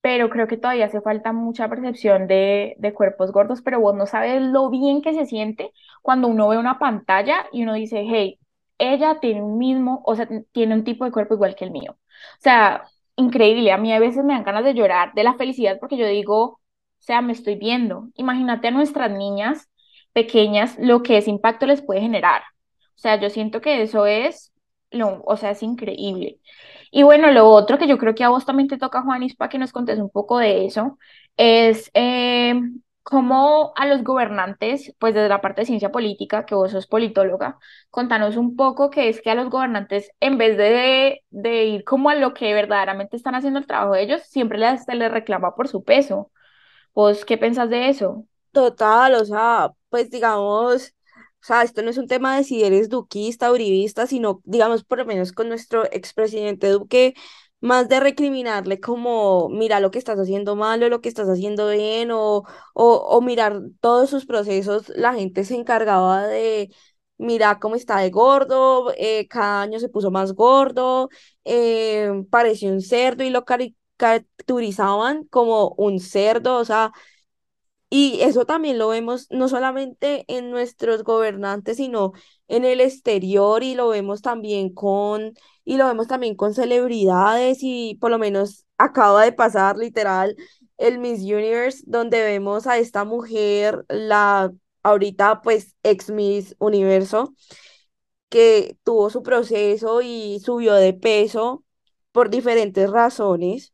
pero 0.00 0.30
creo 0.30 0.48
que 0.48 0.56
todavía 0.56 0.86
hace 0.86 1.00
falta 1.00 1.32
mucha 1.32 1.68
percepción 1.68 2.26
de, 2.26 2.74
de 2.78 2.92
cuerpos 2.94 3.32
gordos, 3.32 3.62
pero 3.62 3.80
vos 3.80 3.94
no 3.94 4.06
sabes 4.06 4.42
lo 4.42 4.70
bien 4.70 5.02
que 5.02 5.14
se 5.14 5.26
siente 5.26 5.72
cuando 6.02 6.28
uno 6.28 6.48
ve 6.48 6.58
una 6.58 6.78
pantalla 6.78 7.46
y 7.52 7.62
uno 7.62 7.74
dice, 7.74 8.04
hey, 8.08 8.40
ella 8.78 9.18
tiene 9.20 9.42
un 9.42 9.58
mismo, 9.58 10.02
o 10.06 10.16
sea, 10.16 10.28
tiene 10.52 10.74
un 10.74 10.84
tipo 10.84 11.04
de 11.04 11.12
cuerpo 11.12 11.34
igual 11.34 11.54
que 11.54 11.64
el 11.64 11.70
mío. 11.70 11.92
O 11.92 12.40
sea, 12.42 12.84
increíble. 13.22 13.72
A 13.72 13.78
mí 13.78 13.92
a 13.92 13.98
veces 14.00 14.24
me 14.24 14.34
dan 14.34 14.44
ganas 14.44 14.64
de 14.64 14.74
llorar 14.74 15.12
de 15.14 15.24
la 15.24 15.34
felicidad 15.34 15.78
porque 15.80 15.96
yo 15.96 16.06
digo, 16.06 16.42
o 16.44 16.58
sea, 16.98 17.22
me 17.22 17.32
estoy 17.32 17.56
viendo. 17.56 18.08
Imagínate 18.14 18.68
a 18.68 18.70
nuestras 18.70 19.10
niñas 19.10 19.68
pequeñas 20.12 20.76
lo 20.78 21.02
que 21.02 21.18
ese 21.18 21.30
impacto 21.30 21.66
les 21.66 21.82
puede 21.82 22.00
generar. 22.00 22.42
O 22.96 22.98
sea, 23.02 23.20
yo 23.20 23.30
siento 23.30 23.60
que 23.60 23.82
eso 23.82 24.06
es, 24.06 24.52
lo, 24.90 25.22
o 25.24 25.36
sea, 25.36 25.50
es 25.52 25.62
increíble. 25.62 26.38
Y 26.90 27.02
bueno, 27.02 27.30
lo 27.32 27.48
otro 27.48 27.78
que 27.78 27.88
yo 27.88 27.98
creo 27.98 28.14
que 28.14 28.24
a 28.24 28.28
vos 28.28 28.44
también 28.46 28.68
te 28.68 28.78
toca, 28.78 29.02
Juanis, 29.02 29.34
para 29.36 29.48
que 29.48 29.58
nos 29.58 29.72
contes 29.72 29.98
un 29.98 30.10
poco 30.10 30.38
de 30.38 30.66
eso, 30.66 30.98
es 31.36 31.90
eh, 31.94 32.54
cómo 33.02 33.72
a 33.76 33.86
los 33.86 34.04
gobernantes, 34.04 34.94
pues 34.98 35.14
desde 35.14 35.28
la 35.28 35.40
parte 35.40 35.62
de 35.62 35.66
ciencia 35.66 35.90
política, 35.92 36.46
que 36.46 36.54
vos 36.54 36.70
sos 36.72 36.86
politóloga, 36.86 37.58
contanos 37.90 38.36
un 38.36 38.56
poco 38.56 38.90
que 38.90 39.08
es 39.08 39.20
que 39.22 39.30
a 39.30 39.34
los 39.34 39.50
gobernantes, 39.50 40.10
en 40.20 40.38
vez 40.38 40.56
de, 40.56 41.22
de 41.30 41.64
ir 41.64 41.84
como 41.84 42.10
a 42.10 42.14
lo 42.14 42.34
que 42.34 42.54
verdaderamente 42.54 43.16
están 43.16 43.34
haciendo 43.34 43.58
el 43.60 43.66
trabajo 43.66 43.94
de 43.94 44.02
ellos, 44.02 44.22
siempre 44.24 44.58
les, 44.58 44.86
les 44.88 45.10
reclama 45.12 45.54
por 45.54 45.68
su 45.68 45.84
peso. 45.84 46.30
¿Vos 46.94 47.24
qué 47.24 47.38
pensás 47.38 47.70
de 47.70 47.88
eso? 47.90 48.26
Total, 48.52 49.14
o 49.14 49.24
sea, 49.24 49.70
pues 49.88 50.10
digamos, 50.10 50.94
o 51.42 51.44
sea, 51.44 51.62
esto 51.62 51.82
no 51.82 51.88
es 51.90 51.96
un 51.98 52.06
tema 52.06 52.36
de 52.36 52.44
si 52.44 52.62
eres 52.64 52.90
duquista, 52.90 53.50
uribista, 53.50 54.06
sino, 54.06 54.42
digamos, 54.44 54.84
por 54.84 54.98
lo 54.98 55.06
menos 55.06 55.32
con 55.32 55.48
nuestro 55.48 55.84
expresidente 55.90 56.68
Duque, 56.68 57.14
más 57.62 57.88
de 57.88 58.00
recriminarle 58.00 58.80
como, 58.80 59.48
mira 59.48 59.80
lo 59.80 59.90
que 59.92 59.98
estás 59.98 60.18
haciendo 60.18 60.56
mal 60.56 60.82
o 60.82 60.88
lo 60.88 61.00
que 61.00 61.08
estás 61.08 61.28
haciendo 61.28 61.68
bien, 61.70 62.10
o, 62.12 62.44
o, 62.74 63.20
mirar 63.22 63.62
todos 63.80 64.10
sus 64.10 64.26
procesos, 64.26 64.88
la 64.96 65.14
gente 65.14 65.44
se 65.44 65.54
encargaba 65.54 66.26
de, 66.26 66.74
mira 67.18 67.60
cómo 67.60 67.76
está 67.76 67.98
de 67.98 68.10
gordo, 68.10 68.92
eh, 68.98 69.28
cada 69.28 69.62
año 69.62 69.78
se 69.78 69.88
puso 69.88 70.10
más 70.10 70.34
gordo, 70.34 71.08
eh, 71.44 72.10
pareció 72.30 72.70
un 72.72 72.80
cerdo 72.82 73.22
y 73.24 73.30
lo 73.30 73.44
caricaturizaban 73.44 75.24
como 75.26 75.70
un 75.78 76.00
cerdo, 76.00 76.58
o 76.58 76.64
sea, 76.64 76.92
y 77.90 78.20
eso 78.22 78.46
también 78.46 78.78
lo 78.78 78.88
vemos 78.88 79.26
no 79.30 79.48
solamente 79.48 80.24
en 80.28 80.50
nuestros 80.50 81.04
gobernantes, 81.04 81.76
sino 81.76 82.12
en 82.48 82.64
el 82.64 82.80
exterior 82.80 83.62
y 83.62 83.74
lo 83.74 83.88
vemos 83.88 84.22
también 84.22 84.72
con, 84.74 85.34
y 85.64 85.76
lo 85.76 85.86
vemos 85.86 86.08
también 86.08 86.34
con 86.36 86.54
celebridades 86.54 87.58
y 87.62 87.96
por 88.00 88.10
lo 88.10 88.18
menos 88.18 88.66
acaba 88.78 89.24
de 89.24 89.32
pasar 89.32 89.76
literal 89.76 90.36
el 90.78 90.98
Miss 90.98 91.20
Universe, 91.22 91.84
donde 91.86 92.22
vemos 92.22 92.66
a 92.66 92.78
esta 92.78 93.04
mujer, 93.04 93.84
la 93.88 94.52
ahorita 94.82 95.42
pues 95.42 95.76
ex 95.82 96.10
Miss 96.10 96.56
Universo, 96.58 97.34
que 98.28 98.76
tuvo 98.84 99.10
su 99.10 99.22
proceso 99.22 100.02
y 100.02 100.40
subió 100.40 100.74
de 100.74 100.94
peso 100.94 101.64
por 102.12 102.30
diferentes 102.30 102.90
razones 102.90 103.72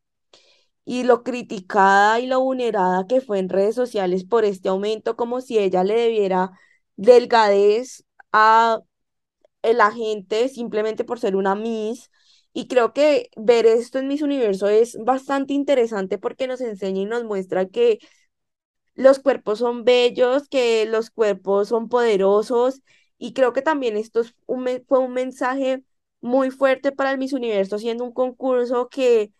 y 0.85 1.05
lo 1.05 1.22
criticada 1.22 2.20
y 2.20 2.27
lo 2.27 2.40
vulnerada 2.40 3.07
que 3.07 3.20
fue 3.20 3.38
en 3.38 3.48
redes 3.51 3.74
sociales 3.74 4.24
por 4.24 4.44
este 4.44 4.68
aumento, 4.70 5.16
como 5.16 5.40
si 5.40 5.59
ella 5.59 5.85
le 5.85 5.94
debiera 5.94 6.51
delgadez 6.96 8.05
a 8.33 8.81
la 9.62 9.90
gente 9.92 10.48
simplemente 10.48 11.04
por 11.04 11.20
ser 11.20 11.36
una 11.36 11.54
Miss. 11.54 12.10
Y 12.52 12.66
creo 12.68 12.92
que 12.92 13.30
ver 13.36 13.66
esto 13.66 13.98
en 13.98 14.08
Miss 14.08 14.22
Universo 14.22 14.68
es 14.68 14.96
bastante 15.04 15.52
interesante 15.54 16.18
porque 16.18 16.46
nos 16.46 16.60
enseña 16.60 17.02
y 17.02 17.04
nos 17.06 17.24
muestra 17.24 17.66
que 17.68 17.98
los 18.94 19.18
cuerpos 19.20 19.60
son 19.60 19.84
bellos, 19.84 20.48
que 20.48 20.86
los 20.86 21.10
cuerpos 21.10 21.68
son 21.68 21.88
poderosos 21.88 22.82
y 23.18 23.32
creo 23.32 23.52
que 23.52 23.62
también 23.62 23.96
esto 23.96 24.20
es 24.20 24.34
fue 24.88 24.98
un 25.00 25.12
mensaje 25.12 25.84
muy 26.20 26.50
fuerte 26.50 26.92
para 26.92 27.10
el 27.12 27.18
Miss 27.18 27.32
Universo, 27.32 27.78
siendo 27.78 28.04
un 28.04 28.12
concurso 28.12 28.88
que 28.88 29.32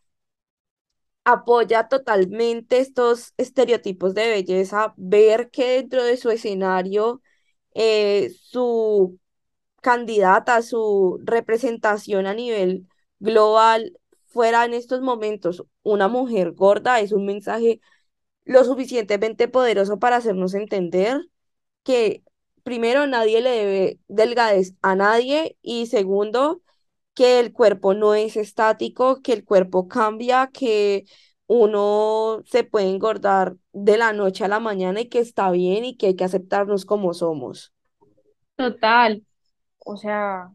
apoya 1.25 1.89
totalmente 1.89 2.79
estos 2.79 3.35
estereotipos 3.37 4.15
de 4.15 4.29
belleza, 4.29 4.95
ver 4.97 5.51
que 5.51 5.65
dentro 5.77 6.03
de 6.05 6.17
su 6.17 6.31
escenario 6.31 7.23
eh, 7.75 8.31
su 8.43 9.19
candidata, 9.83 10.63
su 10.63 11.21
representación 11.25 12.27
a 12.27 12.35
nivel 12.35 12.89
global 13.21 13.99
fuera 14.27 14.65
en 14.65 14.75
estos 14.75 15.01
momentos 15.01 15.65
una 15.83 16.09
mujer 16.09 16.53
gorda, 16.53 17.01
es 17.01 17.13
un 17.13 17.27
mensaje 17.27 17.81
lo 18.45 18.65
suficientemente 18.65 19.49
poderoso 19.49 19.99
para 19.99 20.17
hacernos 20.17 20.55
entender 20.55 21.21
que 21.83 22.23
primero 22.63 23.07
nadie 23.07 23.41
le 23.41 23.51
debe 23.51 24.01
delgadez 24.09 24.75
a 24.83 24.95
nadie 24.97 25.59
y 25.63 25.87
segundo 25.87 26.63
que 27.15 27.41
el 27.41 27.53
cuerpo 27.53 27.95
no 27.95 28.15
es 28.15 28.37
estático, 28.37 29.23
que 29.23 29.33
el 29.35 29.45
cuerpo 29.45 29.89
cambia, 29.89 30.51
que 30.53 31.05
uno 31.47 32.43
se 32.47 32.65
puede 32.65 32.89
engordar 32.91 33.57
de 33.73 33.99
la 33.99 34.13
noche 34.13 34.45
a 34.45 34.49
la 34.49 34.61
mañana 34.61 35.01
y 35.01 35.09
que 35.09 35.19
está 35.21 35.51
bien 35.51 35.85
y 35.85 35.97
que 35.97 36.09
hay 36.09 36.17
que 36.17 36.25
aceptarnos 36.25 36.85
como 36.87 37.15
somos. 37.15 37.73
Total, 38.57 39.23
o 39.89 39.97
sea, 39.97 40.51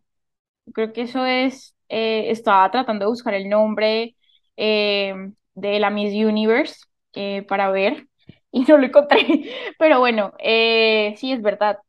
creo 0.74 0.93
que 0.93 1.04
eso 1.04 1.26
es, 1.26 1.76
eh, 1.89 2.32
estaba 2.32 2.69
tratando 2.72 3.06
de 3.06 3.10
buscar 3.10 3.34
el 3.34 3.50
nombre 3.50 4.15
eh, 4.58 5.13
de 5.56 5.80
la 5.80 5.89
Miss 5.89 6.13
Universe 6.13 6.86
eh, 7.13 7.43
para 7.43 7.69
ver 7.72 8.08
y 8.52 8.62
no 8.65 8.78
lo 8.78 8.86
encontré, 8.88 9.19
pero 9.80 10.00
bueno, 10.00 10.34
sí 10.39 11.32
es 11.32 11.41
verdad, 11.41 11.80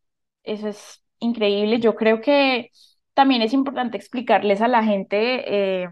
eso 0.45 0.69
es 0.69 1.03
increíble, 1.21 1.81
yo 1.81 1.95
creo 1.95 2.21
que 2.21 2.71
también 3.15 3.43
es 3.43 3.53
importante 3.53 3.97
explicarles 3.97 4.61
a 4.63 4.69
la 4.69 4.85
gente 4.85 5.85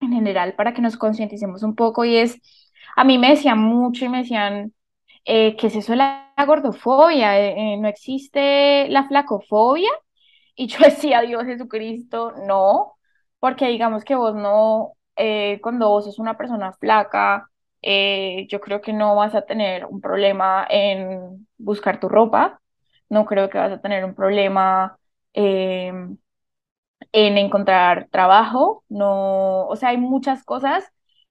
en 0.00 0.12
general 0.12 0.54
para 0.56 0.74
que 0.74 0.82
nos 0.82 0.96
concienticemos 0.96 1.62
un 1.62 1.74
poco 1.74 2.04
y 2.04 2.16
es, 2.16 2.40
a 2.96 3.04
mí 3.04 3.18
me 3.18 3.30
decían 3.30 3.58
mucho 3.60 4.04
y 4.04 4.08
me 4.10 4.18
decían, 4.18 4.74
¿qué 5.24 5.56
es 5.60 5.76
eso 5.76 5.92
de 5.92 5.98
la 5.98 6.34
gordofobia? 6.46 7.32
¿No 7.78 7.88
existe 7.88 8.88
la 8.90 9.08
flacofobia? 9.08 9.90
Y 10.54 10.66
yo 10.68 10.78
decía, 10.84 11.20
Dios 11.22 11.44
Jesucristo, 11.44 12.32
no, 12.46 12.94
porque 13.38 13.66
digamos 13.68 14.04
que 14.04 14.14
vos 14.14 14.34
no, 14.34 14.92
eh, 15.16 15.60
cuando 15.62 15.88
vos 15.88 16.04
sos 16.04 16.18
una 16.18 16.36
persona 16.36 16.72
flaca, 16.74 17.48
eh, 17.82 18.46
yo 18.48 18.60
creo 18.60 18.80
que 18.80 18.92
no 18.92 19.16
vas 19.16 19.34
a 19.34 19.42
tener 19.42 19.84
un 19.86 20.00
problema 20.00 20.66
en 20.70 21.46
buscar 21.58 22.00
tu 22.00 22.08
ropa, 22.08 22.60
no 23.08 23.26
creo 23.26 23.50
que 23.50 23.58
vas 23.58 23.72
a 23.72 23.80
tener 23.80 24.04
un 24.04 24.14
problema 24.14 24.96
em, 25.34 26.16
en 27.12 27.38
encontrar 27.38 28.08
trabajo, 28.10 28.84
no, 28.88 29.66
o 29.68 29.76
sea, 29.76 29.90
hay 29.90 29.98
muchas 29.98 30.42
cosas 30.44 30.84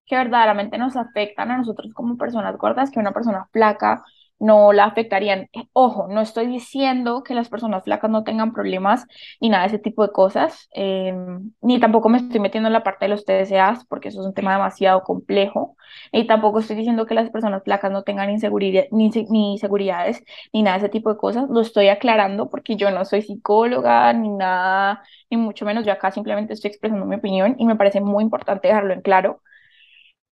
que 0.05 0.15
verdaderamente 0.15 0.77
nos 0.77 0.95
afectan 0.95 1.51
a 1.51 1.57
nosotros 1.57 1.93
como 1.93 2.17
personas 2.17 2.57
gordas, 2.57 2.91
que 2.91 2.99
una 2.99 3.13
persona 3.13 3.47
flaca 3.51 4.03
no 4.43 4.73
la 4.73 4.86
afectarían. 4.86 5.49
Ojo, 5.73 6.08
no 6.10 6.21
estoy 6.21 6.47
diciendo 6.47 7.23
que 7.23 7.34
las 7.34 7.49
personas 7.49 7.84
flacas 7.84 8.12
no 8.12 8.23
tengan 8.23 8.53
problemas 8.53 9.06
ni 9.39 9.49
nada 9.49 9.63
de 9.63 9.67
ese 9.69 9.79
tipo 9.79 10.06
de 10.06 10.12
cosas, 10.12 10.67
em, 10.73 11.51
ni 11.62 11.79
tampoco 11.79 12.10
me 12.10 12.17
estoy 12.17 12.39
metiendo 12.39 12.67
en 12.67 12.73
la 12.73 12.84
parte 12.84 13.06
de 13.06 13.10
los 13.10 13.25
TSAs 13.25 13.86
porque 13.86 14.10
eso 14.10 14.21
es 14.21 14.27
un 14.27 14.34
tema 14.34 14.53
demasiado 14.53 15.01
complejo, 15.03 15.75
y 16.12 16.27
tampoco 16.27 16.60
estoy 16.60 16.75
diciendo 16.75 17.06
que 17.06 17.13
las 17.15 17.29
personas 17.29 17.63
flacas 17.63 17.91
no 17.91 18.03
tengan 18.03 18.29
inseguridad, 18.29 18.86
ni, 18.91 19.10
ni 19.29 19.58
seguridades 19.60 20.23
ni 20.51 20.62
nada 20.63 20.77
de 20.77 20.86
ese 20.86 20.89
tipo 20.91 21.10
de 21.10 21.17
cosas, 21.17 21.45
lo 21.49 21.62
estoy 21.62 21.88
aclarando 21.89 22.49
porque 22.49 22.75
yo 22.75 22.91
no 22.91 23.06
soy 23.06 23.21
psicóloga 23.21 24.12
ni 24.13 24.29
nada, 24.29 25.03
ni 25.29 25.38
mucho 25.38 25.65
menos, 25.65 25.86
yo 25.86 25.93
acá 25.93 26.12
simplemente 26.12 26.53
estoy 26.53 26.69
expresando 26.69 27.06
mi 27.06 27.15
opinión 27.15 27.56
y 27.60 27.65
me 27.65 27.75
parece 27.75 28.01
muy 28.01 28.23
importante 28.23 28.67
dejarlo 28.67 28.93
en 28.93 29.01
claro. 29.01 29.41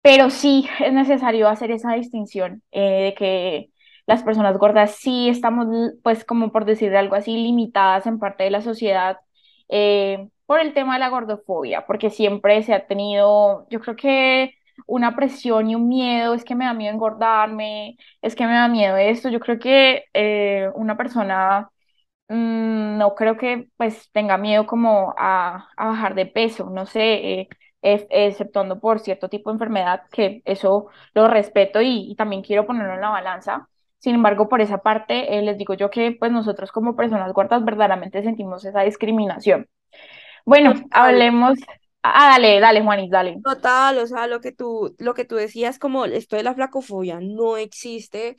Pero 0.02 0.30
sí 0.32 0.68
es 0.80 0.94
necesario 0.94 1.48
hacer 1.48 1.72
esa 1.72 1.94
distinción 1.94 2.64
eh, 2.72 3.04
de 3.06 3.14
que 3.14 3.71
las 4.12 4.24
personas 4.24 4.58
gordas 4.58 4.96
sí 4.98 5.30
estamos, 5.30 5.68
pues 6.04 6.26
como 6.26 6.52
por 6.52 6.66
decir 6.66 6.96
algo 6.98 7.16
así, 7.16 7.32
limitadas 7.38 8.06
en 8.08 8.20
parte 8.20 8.44
de 8.44 8.52
la 8.52 8.62
sociedad 8.62 9.20
eh, 9.70 10.30
por 10.46 10.60
el 10.60 10.74
tema 10.74 10.96
de 10.96 11.00
la 11.00 11.10
gordofobia, 11.10 11.86
porque 11.88 12.10
siempre 12.10 12.62
se 12.64 12.74
ha 12.74 12.88
tenido, 12.88 13.68
yo 13.70 13.80
creo 13.80 13.96
que 13.96 14.56
una 14.86 15.16
presión 15.16 15.70
y 15.70 15.76
un 15.76 15.88
miedo, 15.88 16.34
es 16.34 16.44
que 16.44 16.56
me 16.56 16.66
da 16.66 16.74
miedo 16.74 16.94
engordarme, 16.94 17.98
es 18.22 18.36
que 18.36 18.46
me 18.48 18.54
da 18.54 18.68
miedo 18.68 18.98
esto, 18.98 19.30
yo 19.30 19.40
creo 19.40 19.60
que 19.60 20.06
eh, 20.14 20.70
una 20.76 20.98
persona 20.98 21.70
mm, 22.30 22.98
no 22.98 23.16
creo 23.16 23.38
que 23.38 23.70
pues 23.78 24.12
tenga 24.12 24.38
miedo 24.38 24.66
como 24.68 25.14
a, 25.18 25.70
bajar 25.78 26.16
de 26.16 26.26
peso, 26.28 26.70
no 26.70 26.86
sé, 26.86 27.42
eh, 27.42 27.50
exceptuando 27.82 28.80
por 28.80 29.00
cierto 29.00 29.30
tipo 29.30 29.50
de 29.50 29.56
enfermedad, 29.56 30.04
que 30.12 30.42
eso 30.46 30.88
lo 31.14 31.28
respeto 31.28 31.82
y 31.82 32.16
también 32.18 32.42
quiero 32.44 32.66
ponerlo 32.68 32.94
en 32.96 33.02
la 33.02 33.10
balanza 33.10 33.70
sin 34.02 34.16
embargo, 34.16 34.50
por 34.50 34.62
esa 34.62 34.80
parte, 34.80 35.38
eh, 35.38 35.42
les 35.44 35.58
digo 35.58 35.76
yo 35.76 35.90
que 35.90 36.12
pues 36.20 36.32
nosotros 36.32 36.72
como 36.74 36.96
personas 36.98 37.32
gordas 37.34 37.64
verdaderamente 37.64 38.24
sentimos 38.24 38.66
esa 38.66 38.82
discriminación. 38.82 39.68
Bueno, 40.46 40.74
hablemos. 40.92 41.60
Ah, 42.04 42.32
dale, 42.32 42.60
dale, 42.60 42.82
Juanis, 42.82 43.12
dale. 43.12 43.40
Total, 43.44 43.98
o 44.00 44.08
sea, 44.08 44.26
lo 44.28 44.42
que 44.42 44.52
tú, 44.52 44.96
lo 44.98 45.14
que 45.14 45.24
tú 45.26 45.36
decías, 45.36 45.78
como 45.78 46.06
esto 46.06 46.36
de 46.36 46.44
la 46.44 46.56
flacofobia 46.56 47.20
no 47.22 47.58
existe, 47.58 48.38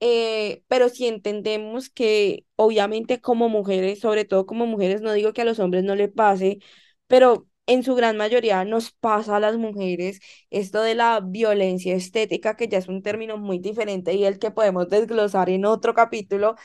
eh, 0.00 0.62
pero 0.68 0.88
sí 0.88 1.06
entendemos 1.06 1.90
que 1.90 2.46
obviamente 2.56 3.20
como 3.20 3.48
mujeres, 3.48 4.00
sobre 4.00 4.24
todo 4.24 4.46
como 4.46 4.66
mujeres, 4.66 5.02
no 5.02 5.12
digo 5.12 5.32
que 5.32 5.42
a 5.42 5.44
los 5.44 5.58
hombres 5.60 5.84
no 5.84 5.94
le 5.96 6.08
pase, 6.08 6.58
pero 7.06 7.46
en 7.66 7.82
su 7.82 7.94
gran 7.94 8.16
mayoría 8.16 8.64
nos 8.64 8.92
pasa 8.92 9.36
a 9.36 9.40
las 9.40 9.56
mujeres 9.56 10.20
esto 10.50 10.82
de 10.82 10.94
la 10.94 11.20
violencia 11.20 11.94
estética, 11.94 12.56
que 12.56 12.68
ya 12.68 12.78
es 12.78 12.88
un 12.88 13.02
término 13.02 13.38
muy 13.38 13.58
diferente 13.58 14.14
y 14.14 14.24
el 14.24 14.38
que 14.38 14.50
podemos 14.50 14.88
desglosar 14.88 15.48
en 15.50 15.64
otro 15.64 15.94
capítulo, 15.94 16.56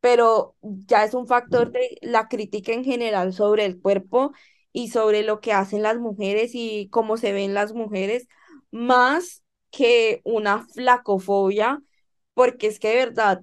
pero 0.00 0.56
ya 0.62 1.04
es 1.04 1.14
un 1.14 1.26
factor 1.26 1.72
de 1.72 1.98
la 2.02 2.28
crítica 2.28 2.72
en 2.72 2.84
general 2.84 3.32
sobre 3.32 3.64
el 3.64 3.80
cuerpo 3.80 4.32
y 4.72 4.88
sobre 4.90 5.22
lo 5.22 5.40
que 5.40 5.52
hacen 5.52 5.82
las 5.82 5.98
mujeres 5.98 6.52
y 6.54 6.88
cómo 6.90 7.16
se 7.16 7.32
ven 7.32 7.54
las 7.54 7.72
mujeres, 7.74 8.28
más 8.70 9.42
que 9.70 10.20
una 10.24 10.66
flacofobia, 10.68 11.82
porque 12.34 12.66
es 12.68 12.78
que 12.78 12.88
de 12.90 12.96
verdad 12.96 13.42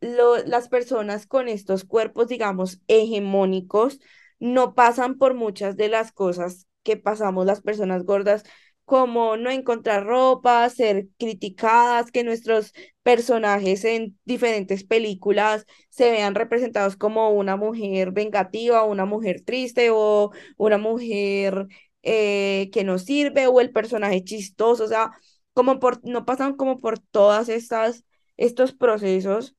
lo, 0.00 0.36
las 0.44 0.68
personas 0.68 1.26
con 1.26 1.48
estos 1.48 1.84
cuerpos, 1.84 2.28
digamos, 2.28 2.80
hegemónicos, 2.88 4.00
no 4.44 4.74
pasan 4.74 5.16
por 5.16 5.32
muchas 5.32 5.74
de 5.76 5.88
las 5.88 6.12
cosas 6.12 6.66
que 6.82 6.98
pasamos 6.98 7.46
las 7.46 7.62
personas 7.62 8.04
gordas, 8.04 8.44
como 8.84 9.38
no 9.38 9.50
encontrar 9.50 10.04
ropa, 10.04 10.68
ser 10.68 11.08
criticadas, 11.18 12.10
que 12.10 12.24
nuestros 12.24 12.74
personajes 13.02 13.86
en 13.86 14.18
diferentes 14.26 14.84
películas 14.84 15.64
se 15.88 16.10
vean 16.10 16.34
representados 16.34 16.96
como 16.96 17.30
una 17.30 17.56
mujer 17.56 18.12
vengativa, 18.12 18.84
una 18.84 19.06
mujer 19.06 19.40
triste 19.42 19.88
o 19.90 20.30
una 20.58 20.76
mujer 20.76 21.66
eh, 22.02 22.68
que 22.70 22.84
no 22.84 22.98
sirve 22.98 23.46
o 23.46 23.60
el 23.62 23.72
personaje 23.72 24.24
chistoso, 24.24 24.84
o 24.84 24.88
sea, 24.88 25.12
como 25.54 25.80
por, 25.80 26.04
no 26.06 26.26
pasan 26.26 26.54
como 26.56 26.80
por 26.80 26.98
todas 26.98 27.48
estas, 27.48 28.04
estos 28.36 28.74
procesos. 28.74 29.56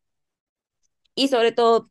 Y 1.15 1.29
sobre 1.29 1.51
todo 1.51 1.89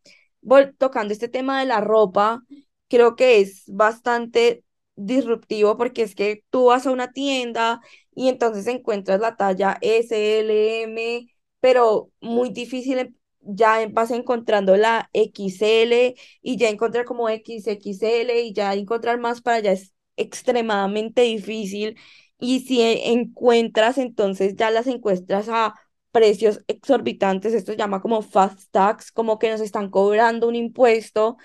tocando 0.79 1.13
este 1.13 1.29
tema 1.29 1.61
de 1.61 1.67
la 1.67 1.81
ropa, 1.81 2.43
creo 2.89 3.17
que 3.17 3.41
es 3.41 3.65
bastante 3.67 4.65
disruptivo 4.97 5.77
porque 5.77 6.03
es 6.03 6.15
que 6.15 6.45
tú 6.51 6.67
vas 6.67 6.87
a 6.87 6.91
una 6.93 7.13
tienda 7.13 7.81
y 8.15 8.29
entonces 8.29 8.67
encuentras 8.67 9.21
la 9.21 9.37
talla 9.37 9.79
S, 9.81 10.41
L, 10.41 10.83
M, 10.83 11.29
pero 11.61 12.11
muy 12.21 12.51
difícil 12.51 13.17
ya 13.41 13.87
vas 13.91 14.11
encontrando 14.11 14.77
la 14.77 15.11
XL 15.13 16.15
y 16.43 16.57
ya 16.57 16.69
encontrar 16.69 17.05
como 17.05 17.29
XXL 17.29 18.41
y 18.43 18.53
ya 18.55 18.73
encontrar 18.75 19.19
más 19.19 19.41
para 19.43 19.57
allá 19.59 19.73
es 19.73 19.93
extremadamente 20.17 21.23
difícil. 21.23 21.97
Y 22.39 22.61
si 22.61 22.81
e- 22.83 23.13
encuentras, 23.13 23.99
entonces 23.99 24.55
ya 24.57 24.71
las 24.71 24.87
encuentras 24.87 25.49
a 25.49 25.75
precios 26.13 26.61
exorbitantes, 26.69 27.55
esto 27.55 27.73
se 27.73 27.79
llama 27.79 28.01
como 28.01 28.23
fast 28.23 28.71
tax, 28.71 29.11
como 29.13 29.39
que 29.39 29.51
nos 29.51 29.61
están 29.61 29.91
cobrando 29.91 30.47
un 30.49 30.55
impuesto 30.57 31.37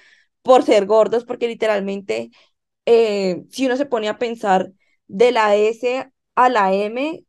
por 0.41 0.63
ser 0.63 0.85
gordos, 0.85 1.25
porque 1.25 1.47
literalmente, 1.47 2.31
eh, 2.85 3.43
si 3.51 3.65
uno 3.65 3.77
se 3.77 3.85
pone 3.85 4.09
a 4.09 4.19
pensar 4.19 4.71
de 5.07 5.31
la 5.31 5.55
S 5.55 6.11
a 6.35 6.49
la 6.49 6.73
M, 6.73 7.25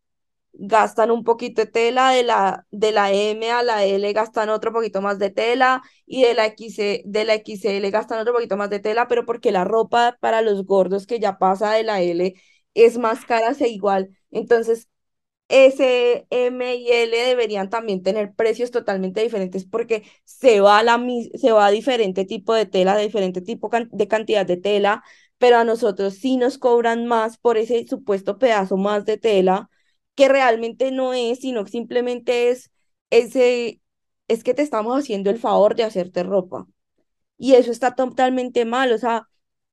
gastan 0.52 1.10
un 1.10 1.24
poquito 1.24 1.62
de 1.62 1.66
tela, 1.68 2.10
de 2.10 2.22
la, 2.24 2.66
de 2.70 2.92
la 2.92 3.12
M 3.12 3.50
a 3.50 3.62
la 3.62 3.84
L 3.84 4.12
gastan 4.12 4.50
otro 4.50 4.72
poquito 4.72 5.00
más 5.02 5.18
de 5.18 5.30
tela 5.30 5.82
y 6.06 6.22
de 6.24 6.34
la 6.34 6.46
X, 6.46 6.76
de 7.04 7.24
la 7.24 7.34
XL 7.34 7.90
gastan 7.90 8.18
otro 8.20 8.34
poquito 8.34 8.56
más 8.56 8.70
de 8.70 8.80
tela, 8.80 9.08
pero 9.08 9.24
porque 9.26 9.52
la 9.52 9.64
ropa 9.64 10.16
para 10.20 10.42
los 10.42 10.64
gordos 10.66 11.06
que 11.06 11.20
ya 11.20 11.38
pasa 11.38 11.72
de 11.72 11.84
la 11.84 12.00
L 12.02 12.34
es 12.74 12.98
más 12.98 13.24
cara, 13.24 13.54
se 13.54 13.68
igual. 13.68 14.10
Entonces, 14.30 14.88
S, 15.50 16.26
M 16.30 16.74
y 16.76 16.88
L 16.90 17.16
deberían 17.16 17.70
también 17.70 18.02
tener 18.02 18.34
precios 18.34 18.70
totalmente 18.70 19.22
diferentes 19.22 19.64
porque 19.66 20.04
se 20.24 20.60
va 20.60 20.78
a, 20.78 20.82
la, 20.84 21.02
se 21.34 21.52
va 21.52 21.66
a 21.66 21.70
diferente 21.70 22.24
tipo 22.24 22.54
de 22.54 22.66
tela, 22.66 22.96
de 22.96 23.02
diferente 23.04 23.40
tipo 23.42 23.70
de 23.90 24.08
cantidad 24.08 24.46
de 24.46 24.56
tela, 24.56 25.02
pero 25.38 25.58
a 25.58 25.64
nosotros 25.64 26.14
sí 26.14 26.36
nos 26.36 26.58
cobran 26.58 27.06
más 27.06 27.38
por 27.38 27.58
ese 27.58 27.86
supuesto 27.88 28.38
pedazo 28.38 28.76
más 28.76 29.04
de 29.04 29.18
tela 29.18 29.70
que 30.14 30.28
realmente 30.28 30.92
no 30.92 31.14
es, 31.14 31.40
sino 31.40 31.64
que 31.64 31.70
simplemente 31.70 32.50
es 32.50 32.70
ese, 33.10 33.80
es 34.28 34.44
que 34.44 34.54
te 34.54 34.62
estamos 34.62 34.98
haciendo 34.98 35.30
el 35.30 35.38
favor 35.38 35.74
de 35.76 35.84
hacerte 35.84 36.22
ropa. 36.22 36.66
Y 37.38 37.54
eso 37.54 37.70
está 37.72 37.94
totalmente 37.94 38.64
mal, 38.64 38.92
o 38.92 38.98
sea, 38.98 39.28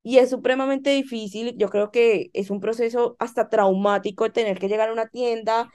y 0.08 0.20
es 0.20 0.30
supremamente 0.30 0.92
difícil. 0.92 1.56
Yo 1.58 1.70
creo 1.70 1.92
que 1.92 2.30
es 2.34 2.50
un 2.50 2.60
proceso 2.62 3.16
hasta 3.20 3.50
traumático 3.50 4.32
tener 4.32 4.60
que 4.60 4.68
llegar 4.70 4.90
a 4.90 4.94
una 4.94 5.08
tienda 5.10 5.70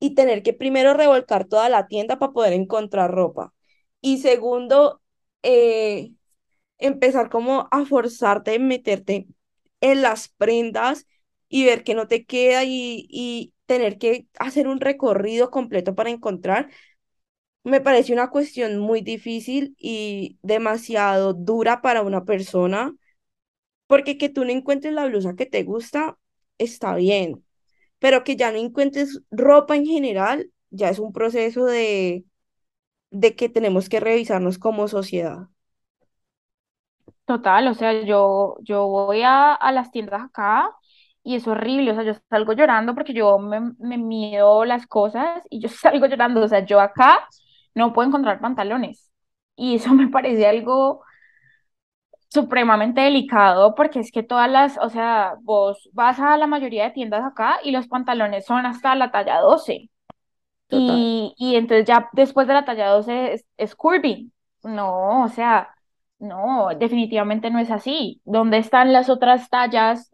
y 0.00 0.14
tener 0.14 0.42
que 0.42 0.52
primero 0.54 0.94
revolcar 0.94 1.46
toda 1.46 1.68
la 1.68 1.86
tienda 1.88 2.18
para 2.18 2.32
poder 2.32 2.52
encontrar 2.54 3.12
ropa. 3.12 3.54
Y 4.00 4.18
segundo, 4.18 5.02
eh, 5.42 6.12
empezar 6.78 7.30
como 7.30 7.68
a 7.70 7.84
forzarte 7.86 8.54
en 8.54 8.68
meterte 8.68 9.26
en 9.80 10.02
las 10.02 10.28
prendas 10.28 11.06
y 11.48 11.64
ver 11.64 11.84
que 11.84 11.94
no 11.94 12.08
te 12.08 12.24
queda 12.26 12.64
y, 12.64 13.06
y 13.10 13.54
tener 13.66 13.98
que 13.98 14.26
hacer 14.38 14.68
un 14.68 14.80
recorrido 14.80 15.50
completo 15.50 15.94
para 15.94 16.10
encontrar, 16.10 16.70
me 17.64 17.80
parece 17.80 18.12
una 18.12 18.30
cuestión 18.30 18.78
muy 18.78 19.00
difícil 19.02 19.74
y 19.78 20.38
demasiado 20.42 21.34
dura 21.34 21.82
para 21.82 22.02
una 22.02 22.24
persona, 22.24 22.94
porque 23.86 24.18
que 24.18 24.28
tú 24.28 24.44
no 24.44 24.50
encuentres 24.52 24.92
la 24.94 25.06
blusa 25.06 25.34
que 25.36 25.46
te 25.46 25.62
gusta, 25.64 26.18
está 26.58 26.94
bien, 26.96 27.44
pero 28.00 28.24
que 28.24 28.36
ya 28.36 28.52
no 28.52 28.58
encuentres 28.58 29.22
ropa 29.30 29.76
en 29.76 29.86
general, 29.86 30.52
ya 30.70 30.90
es 30.90 30.98
un 31.00 31.12
proceso 31.12 31.66
de, 31.66 32.24
de 33.10 33.36
que 33.36 33.48
tenemos 33.50 33.88
que 33.88 34.00
revisarnos 34.00 34.58
como 34.58 34.88
sociedad. 34.88 35.48
Total, 37.24 37.66
o 37.68 37.74
sea, 37.74 38.02
yo, 38.04 38.56
yo 38.62 38.86
voy 38.86 39.22
a, 39.22 39.52
a 39.54 39.72
las 39.72 39.90
tiendas 39.90 40.22
acá 40.22 40.70
y 41.24 41.34
es 41.36 41.46
horrible, 41.48 41.90
o 41.90 41.94
sea, 41.94 42.04
yo 42.04 42.14
salgo 42.30 42.52
llorando 42.52 42.94
porque 42.94 43.12
yo 43.14 43.38
me, 43.38 43.60
me 43.78 43.98
mido 43.98 44.64
las 44.64 44.86
cosas 44.86 45.42
y 45.50 45.60
yo 45.60 45.68
salgo 45.68 46.06
llorando, 46.06 46.42
o 46.44 46.48
sea, 46.48 46.64
yo 46.64 46.80
acá 46.80 47.28
no 47.74 47.92
puedo 47.92 48.08
encontrar 48.08 48.40
pantalones 48.40 49.10
y 49.56 49.76
eso 49.76 49.92
me 49.94 50.08
parece 50.08 50.46
algo 50.46 51.04
supremamente 52.28 53.00
delicado 53.02 53.74
porque 53.74 54.00
es 54.00 54.10
que 54.12 54.22
todas 54.22 54.50
las, 54.50 54.78
o 54.78 54.90
sea, 54.90 55.34
vos 55.42 55.88
vas 55.92 56.18
a 56.20 56.36
la 56.36 56.46
mayoría 56.46 56.84
de 56.84 56.90
tiendas 56.90 57.24
acá 57.24 57.58
y 57.64 57.70
los 57.70 57.88
pantalones 57.88 58.46
son 58.46 58.66
hasta 58.66 58.94
la 58.94 59.10
talla 59.10 59.40
12 59.40 59.90
Total. 60.68 61.08
y, 61.08 61.34
y 61.38 61.56
entonces 61.56 61.86
ya 61.86 62.08
después 62.12 62.46
de 62.48 62.54
la 62.54 62.64
talla 62.64 62.88
12 62.88 63.34
es, 63.34 63.46
es 63.56 63.74
curvy, 63.76 64.32
no, 64.64 65.24
o 65.24 65.28
sea, 65.28 65.70
no, 66.18 66.68
definitivamente 66.78 67.50
no 67.50 67.58
es 67.58 67.70
así. 67.70 68.20
¿Dónde 68.24 68.58
están 68.58 68.92
las 68.92 69.08
otras 69.10 69.48
tallas? 69.50 70.10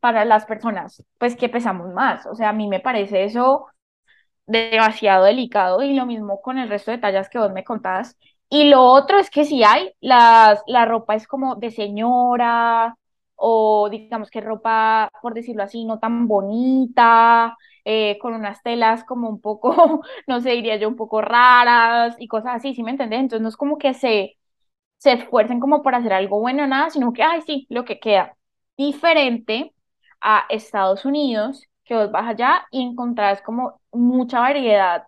para 0.00 0.24
las 0.24 0.46
personas, 0.46 1.04
pues 1.18 1.36
que 1.36 1.48
pesamos 1.50 1.92
más. 1.92 2.24
O 2.26 2.34
sea, 2.34 2.48
a 2.50 2.52
mí 2.54 2.68
me 2.68 2.80
parece 2.80 3.24
eso 3.24 3.66
demasiado 4.46 5.24
delicado 5.24 5.82
y 5.82 5.94
lo 5.94 6.06
mismo 6.06 6.40
con 6.42 6.58
el 6.58 6.68
resto 6.68 6.90
de 6.90 6.98
tallas 6.98 7.28
que 7.28 7.38
vos 7.38 7.52
me 7.52 7.64
contabas. 7.64 8.16
Y 8.54 8.68
lo 8.70 8.82
otro 8.84 9.18
es 9.18 9.30
que 9.30 9.44
si 9.44 9.64
hay, 9.64 9.92
las, 10.00 10.62
la 10.66 10.84
ropa 10.84 11.14
es 11.16 11.26
como 11.26 11.56
de 11.56 11.70
señora 11.72 12.96
o 13.36 13.88
digamos 13.90 14.30
que 14.30 14.40
ropa, 14.40 15.10
por 15.22 15.34
decirlo 15.34 15.64
así, 15.64 15.84
no 15.84 15.98
tan 15.98 16.28
bonita, 16.28 17.56
eh, 17.84 18.16
con 18.20 18.32
unas 18.34 18.62
telas 18.62 19.02
como 19.04 19.28
un 19.28 19.40
poco, 19.40 20.02
no 20.28 20.40
sé, 20.40 20.50
diría 20.52 20.76
yo, 20.76 20.88
un 20.88 20.94
poco 20.96 21.20
raras 21.20 22.14
y 22.20 22.28
cosas 22.28 22.54
así, 22.56 22.74
¿sí 22.74 22.82
me 22.84 22.92
entendés? 22.92 23.20
Entonces 23.20 23.42
no 23.42 23.48
es 23.48 23.56
como 23.56 23.76
que 23.78 23.92
se, 23.94 24.36
se 24.98 25.12
esfuercen 25.14 25.60
como 25.60 25.82
por 25.82 25.94
hacer 25.94 26.12
algo 26.14 26.40
bueno, 26.40 26.66
nada, 26.66 26.90
sino 26.90 27.12
que, 27.12 27.22
ay, 27.22 27.42
sí, 27.42 27.66
lo 27.70 27.84
que 27.84 28.00
queda. 28.00 28.36
Diferente 28.76 29.74
a 30.20 30.46
Estados 30.50 31.04
Unidos, 31.04 31.64
que 31.84 31.94
vos 31.96 32.10
vas 32.12 32.28
allá 32.28 32.66
y 32.70 32.82
encontrás 32.82 33.42
como 33.42 33.80
mucha 33.92 34.40
variedad 34.40 35.04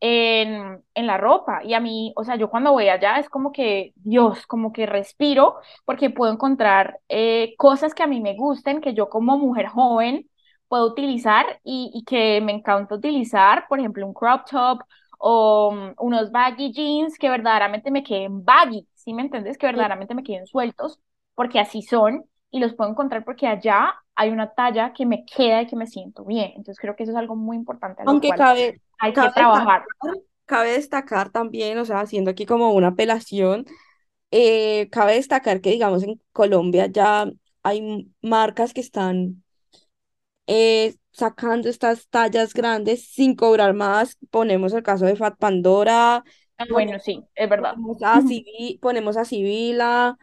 en, 0.00 0.82
en 0.94 1.06
la 1.06 1.16
ropa. 1.18 1.62
Y 1.64 1.74
a 1.74 1.80
mí, 1.80 2.12
o 2.16 2.24
sea, 2.24 2.36
yo 2.36 2.50
cuando 2.50 2.72
voy 2.72 2.88
allá 2.88 3.18
es 3.18 3.28
como 3.28 3.52
que, 3.52 3.92
Dios, 3.96 4.46
como 4.46 4.72
que 4.72 4.86
respiro 4.86 5.56
porque 5.84 6.10
puedo 6.10 6.32
encontrar 6.32 7.00
eh, 7.08 7.54
cosas 7.58 7.94
que 7.94 8.02
a 8.02 8.06
mí 8.06 8.20
me 8.20 8.36
gusten, 8.36 8.80
que 8.80 8.94
yo 8.94 9.08
como 9.08 9.38
mujer 9.38 9.66
joven 9.68 10.28
puedo 10.68 10.86
utilizar 10.86 11.60
y, 11.64 11.90
y 11.94 12.04
que 12.04 12.40
me 12.40 12.52
encanta 12.52 12.94
utilizar, 12.94 13.66
por 13.68 13.78
ejemplo, 13.80 14.06
un 14.06 14.14
crop 14.14 14.46
top 14.50 14.82
o 15.18 15.70
um, 15.70 15.94
unos 15.98 16.30
baggy 16.30 16.72
jeans 16.72 17.18
que 17.18 17.28
verdaderamente 17.28 17.90
me 17.90 18.02
queden 18.04 18.44
baggy, 18.44 18.86
¿sí 18.94 19.12
me 19.14 19.22
entiendes? 19.22 19.58
Que 19.58 19.66
verdaderamente 19.66 20.14
me 20.14 20.22
queden 20.22 20.46
sueltos, 20.46 21.00
porque 21.34 21.58
así 21.60 21.82
son 21.82 22.24
y 22.50 22.60
los 22.60 22.74
puedo 22.74 22.90
encontrar 22.90 23.24
porque 23.24 23.46
allá 23.46 23.94
hay 24.14 24.30
una 24.30 24.54
talla 24.54 24.92
que 24.92 25.06
me 25.06 25.24
queda 25.24 25.62
y 25.62 25.66
que 25.66 25.76
me 25.76 25.86
siento 25.86 26.24
bien. 26.24 26.48
Entonces 26.56 26.78
creo 26.80 26.96
que 26.96 27.04
eso 27.04 27.12
es 27.12 27.18
algo 27.18 27.36
muy 27.36 27.56
importante 27.56 28.02
Aunque 28.04 28.34
cabe, 28.34 28.80
hay 28.98 29.16
que 29.16 29.30
trabajar. 29.30 29.84
destacar, 29.84 30.14
cabe 30.46 30.72
destacar 30.72 31.30
también, 31.30 31.78
o 31.78 31.84
sea, 31.84 32.00
haciendo 32.00 32.30
aquí 32.30 32.46
como 32.46 32.72
una 32.72 32.88
apelación, 32.88 33.66
eh, 34.32 34.88
cabe 34.90 35.14
destacar 35.16 35.60
que, 35.60 35.70
digamos, 35.72 36.02
en 36.04 36.20
Colombia 36.32 36.86
ya 36.88 37.30
hay 37.62 38.12
marcas 38.22 38.74
que 38.74 38.82
están 38.82 39.44
eh, 40.46 40.96
sacando 41.12 41.68
estas 41.68 42.08
tallas 42.08 42.54
grandes 42.54 43.08
sin 43.10 43.34
cobrar 43.36 43.74
más. 43.74 44.16
Ponemos 44.30 44.72
el 44.72 44.82
caso 44.82 45.04
de 45.06 45.16
Fat 45.16 45.36
Pandora, 45.38 46.24
Ah, 46.56 46.66
Bueno, 46.70 46.98
ponemos, 46.98 47.00
sí, 47.00 47.24
es 47.34 47.48
verdad. 47.48 47.80
ponemos 47.82 48.02
a 48.02 48.22
Civi- 48.22 48.80
ponemos 48.80 49.16
a 49.16 49.24
Sibila, 49.24 50.18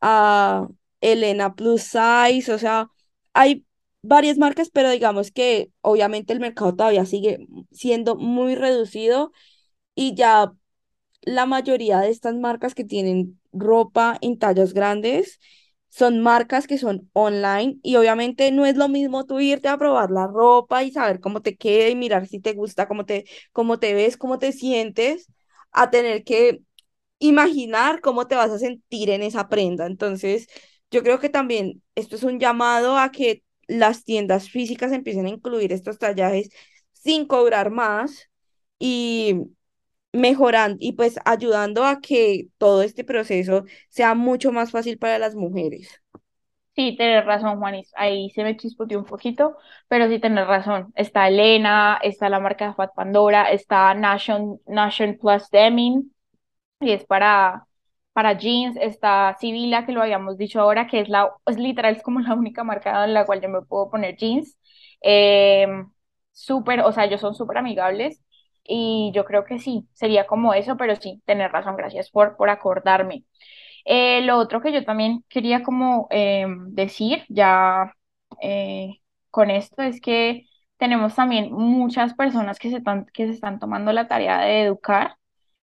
a 0.00 0.68
Elena 1.00 1.54
Plus 1.54 1.82
Size, 1.82 2.52
o 2.52 2.58
sea, 2.58 2.88
hay 3.32 3.64
varias 4.02 4.38
marcas, 4.38 4.70
pero 4.70 4.90
digamos 4.90 5.30
que 5.30 5.70
obviamente 5.80 6.32
el 6.32 6.40
mercado 6.40 6.74
todavía 6.76 7.06
sigue 7.06 7.46
siendo 7.72 8.16
muy 8.16 8.54
reducido 8.54 9.32
y 9.94 10.14
ya 10.14 10.52
la 11.22 11.46
mayoría 11.46 12.00
de 12.00 12.10
estas 12.10 12.34
marcas 12.36 12.74
que 12.74 12.84
tienen 12.84 13.40
ropa 13.52 14.18
en 14.20 14.38
tallas 14.38 14.72
grandes 14.74 15.38
son 15.90 16.20
marcas 16.20 16.66
que 16.66 16.78
son 16.78 17.08
online 17.14 17.78
y 17.82 17.96
obviamente 17.96 18.50
no 18.52 18.66
es 18.66 18.76
lo 18.76 18.88
mismo 18.88 19.24
tú 19.26 19.40
irte 19.40 19.68
a 19.68 19.78
probar 19.78 20.10
la 20.10 20.26
ropa 20.26 20.84
y 20.84 20.90
saber 20.92 21.20
cómo 21.20 21.40
te 21.42 21.56
queda 21.56 21.88
y 21.88 21.96
mirar 21.96 22.26
si 22.28 22.40
te 22.40 22.52
gusta, 22.52 22.86
cómo 22.88 23.04
te, 23.06 23.24
cómo 23.52 23.78
te 23.78 23.94
ves, 23.94 24.16
cómo 24.16 24.38
te 24.38 24.52
sientes, 24.52 25.28
a 25.72 25.90
tener 25.90 26.24
que 26.24 26.60
imaginar 27.18 28.00
cómo 28.00 28.26
te 28.28 28.36
vas 28.36 28.50
a 28.50 28.58
sentir 28.58 29.10
en 29.10 29.22
esa 29.22 29.48
prenda. 29.48 29.86
Entonces, 29.86 30.48
yo 30.90 31.02
creo 31.02 31.18
que 31.20 31.28
también 31.28 31.82
esto 31.94 32.16
es 32.16 32.22
un 32.22 32.40
llamado 32.40 32.98
a 32.98 33.10
que 33.10 33.42
las 33.66 34.04
tiendas 34.04 34.50
físicas 34.50 34.92
empiecen 34.92 35.26
a 35.26 35.30
incluir 35.30 35.72
estos 35.72 35.98
tallajes 35.98 36.50
sin 36.92 37.26
cobrar 37.26 37.70
más 37.70 38.30
y 38.78 39.36
mejorando 40.12 40.78
y 40.80 40.92
pues 40.92 41.18
ayudando 41.24 41.84
a 41.84 42.00
que 42.00 42.48
todo 42.58 42.82
este 42.82 43.04
proceso 43.04 43.64
sea 43.88 44.14
mucho 44.14 44.52
más 44.52 44.70
fácil 44.70 44.98
para 44.98 45.18
las 45.18 45.34
mujeres. 45.34 46.02
Sí, 46.74 46.94
tienes 46.96 47.24
razón, 47.26 47.58
Juanis. 47.58 47.90
Ahí 47.96 48.30
se 48.30 48.44
me 48.44 48.56
chispoteó 48.56 49.00
un 49.00 49.04
poquito, 49.04 49.56
pero 49.88 50.08
sí 50.08 50.20
tienes 50.20 50.46
razón. 50.46 50.92
Está 50.94 51.26
Elena, 51.26 51.98
está 52.02 52.28
la 52.28 52.38
marca 52.38 52.72
Fat 52.74 52.94
Pandora, 52.94 53.50
está 53.50 53.94
Nation, 53.94 54.60
Nation 54.66 55.18
Plus 55.18 55.50
Denim, 55.50 56.12
y 56.80 56.92
es 56.92 57.06
para, 57.06 57.67
para 58.18 58.32
jeans. 58.36 58.76
Está 58.80 59.36
Sibila, 59.40 59.86
que 59.86 59.92
lo 59.92 60.02
habíamos 60.02 60.36
dicho 60.38 60.60
ahora, 60.60 60.88
que 60.88 61.00
es 61.00 61.08
la, 61.08 61.30
es 61.46 61.56
literal, 61.56 61.94
es 61.96 62.02
como 62.02 62.18
la 62.20 62.34
única 62.34 62.64
marca 62.64 63.04
en 63.04 63.14
la 63.14 63.24
cual 63.26 63.40
yo 63.40 63.48
me 63.48 63.62
puedo 63.62 63.90
poner 63.90 64.16
jeans. 64.16 64.58
Eh, 65.02 65.68
súper, 66.32 66.80
o 66.80 66.90
sea, 66.92 67.04
ellos 67.04 67.20
son 67.20 67.34
súper 67.36 67.58
amigables. 67.58 68.20
Y 68.64 69.12
yo 69.14 69.24
creo 69.24 69.44
que 69.44 69.58
sí, 69.60 69.88
sería 69.94 70.26
como 70.26 70.52
eso, 70.52 70.76
pero 70.76 70.96
sí, 70.96 71.22
tener 71.26 71.52
razón, 71.52 71.76
gracias 71.76 72.10
por, 72.10 72.36
por 72.36 72.50
acordarme. 72.50 73.24
Eh, 73.84 74.22
lo 74.22 74.38
otro 74.38 74.60
que 74.60 74.72
yo 74.72 74.84
también 74.84 75.24
quería 75.28 75.62
como 75.62 76.08
eh, 76.10 76.46
decir 76.68 77.24
ya 77.28 77.94
eh, 78.42 79.00
con 79.30 79.50
esto 79.50 79.82
es 79.82 80.00
que 80.00 80.46
tenemos 80.78 81.14
también 81.14 81.52
muchas 81.52 82.14
personas 82.14 82.58
que 82.58 82.70
se, 82.70 82.78
están, 82.78 83.06
que 83.12 83.26
se 83.26 83.32
están 83.34 83.58
tomando 83.60 83.92
la 83.92 84.08
tarea 84.08 84.40
de 84.40 84.62
educar 84.64 85.16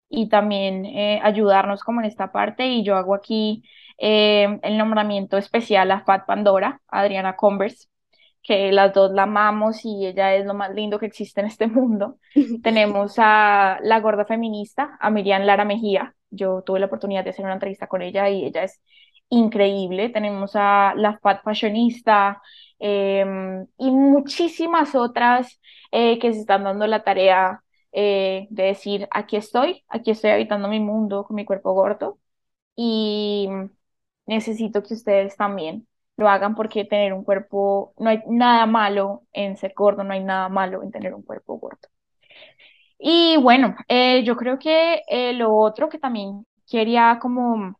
y 0.09 0.29
también 0.29 0.85
eh, 0.85 1.19
ayudarnos 1.23 1.83
como 1.83 2.01
en 2.01 2.07
esta 2.07 2.31
parte. 2.31 2.67
Y 2.67 2.83
yo 2.83 2.95
hago 2.95 3.15
aquí 3.15 3.63
eh, 3.97 4.59
el 4.63 4.77
nombramiento 4.77 5.37
especial 5.37 5.91
a 5.91 6.01
Fat 6.03 6.25
Pandora, 6.25 6.81
Adriana 6.87 7.35
Converse, 7.35 7.87
que 8.43 8.71
las 8.71 8.93
dos 8.93 9.11
la 9.11 9.23
amamos 9.23 9.83
y 9.85 10.05
ella 10.05 10.35
es 10.35 10.45
lo 10.45 10.53
más 10.53 10.73
lindo 10.73 10.99
que 10.99 11.07
existe 11.07 11.41
en 11.41 11.47
este 11.47 11.67
mundo. 11.67 12.17
Tenemos 12.63 13.15
a 13.17 13.79
la 13.81 13.99
gorda 13.99 14.25
feminista, 14.25 14.97
a 14.99 15.09
Miriam 15.09 15.43
Lara 15.43 15.65
Mejía. 15.65 16.15
Yo 16.29 16.61
tuve 16.63 16.79
la 16.79 16.85
oportunidad 16.87 17.23
de 17.23 17.31
hacer 17.31 17.45
una 17.45 17.53
entrevista 17.55 17.87
con 17.87 18.01
ella 18.01 18.29
y 18.29 18.45
ella 18.45 18.63
es 18.63 18.81
increíble. 19.29 20.09
Tenemos 20.09 20.51
a 20.55 20.93
la 20.95 21.17
Fat 21.19 21.43
Fashionista 21.43 22.41
em, 22.79 23.65
y 23.77 23.91
muchísimas 23.91 24.95
otras 24.95 25.59
eh, 25.91 26.19
que 26.19 26.33
se 26.33 26.41
están 26.41 26.63
dando 26.65 26.85
la 26.87 27.03
tarea 27.03 27.63
eh, 27.95 28.47
de 28.51 28.63
decir, 28.63 29.07
aquí 29.11 29.37
estoy, 29.37 29.85
aquí 29.89 30.11
estoy 30.11 30.31
habitando 30.31 30.67
mi 30.69 30.79
mundo 30.81 31.25
con 31.25 31.35
mi 31.35 31.45
cuerpo 31.45 31.73
gordo 31.73 32.19
y 32.75 33.49
necesito 34.27 34.83
que 34.83 34.93
ustedes 34.95 35.37
también 35.37 35.87
lo 36.17 36.29
hagan 36.29 36.55
porque 36.55 36.85
tener 36.85 37.13
un 37.13 37.23
cuerpo, 37.23 37.93
no 37.97 38.09
hay 38.09 38.21
nada 38.27 38.65
malo 38.67 39.23
en 39.33 39.57
ser 39.57 39.73
gordo, 39.75 40.03
no 40.03 40.13
hay 40.13 40.23
nada 40.23 40.49
malo 40.49 40.83
en 40.83 40.91
tener 40.91 41.13
un 41.13 41.23
cuerpo 41.23 41.57
gordo. 41.59 41.89
Y 42.97 43.37
bueno, 43.37 43.75
eh, 43.87 44.23
yo 44.23 44.37
creo 44.37 44.57
que 44.59 45.01
eh, 45.07 45.33
lo 45.33 45.55
otro 45.55 45.89
que 45.89 45.99
también 45.99 46.45
quería 46.69 47.19
como 47.21 47.79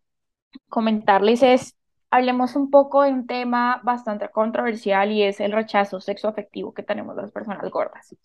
comentarles 0.69 1.43
es, 1.43 1.75
hablemos 2.11 2.55
un 2.55 2.71
poco 2.71 3.03
de 3.03 3.11
un 3.13 3.27
tema 3.27 3.81
bastante 3.83 4.29
controversial 4.29 5.11
y 5.11 5.23
es 5.23 5.39
el 5.41 5.51
rechazo 5.53 6.01
sexoafectivo 6.01 6.73
que 6.73 6.83
tenemos 6.83 7.15
las 7.15 7.31
personas 7.31 7.69
gordas. 7.71 8.15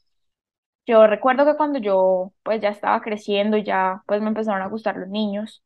Yo 0.86 1.06
recuerdo 1.06 1.44
que 1.44 1.56
cuando 1.56 1.78
yo 1.78 2.32
pues 2.42 2.60
ya 2.60 2.70
estaba 2.70 3.00
creciendo 3.00 3.56
y 3.56 3.64
ya 3.64 4.02
pues 4.06 4.20
me 4.22 4.28
empezaron 4.28 4.62
a 4.62 4.68
gustar 4.68 4.96
los 4.96 5.08
niños, 5.08 5.62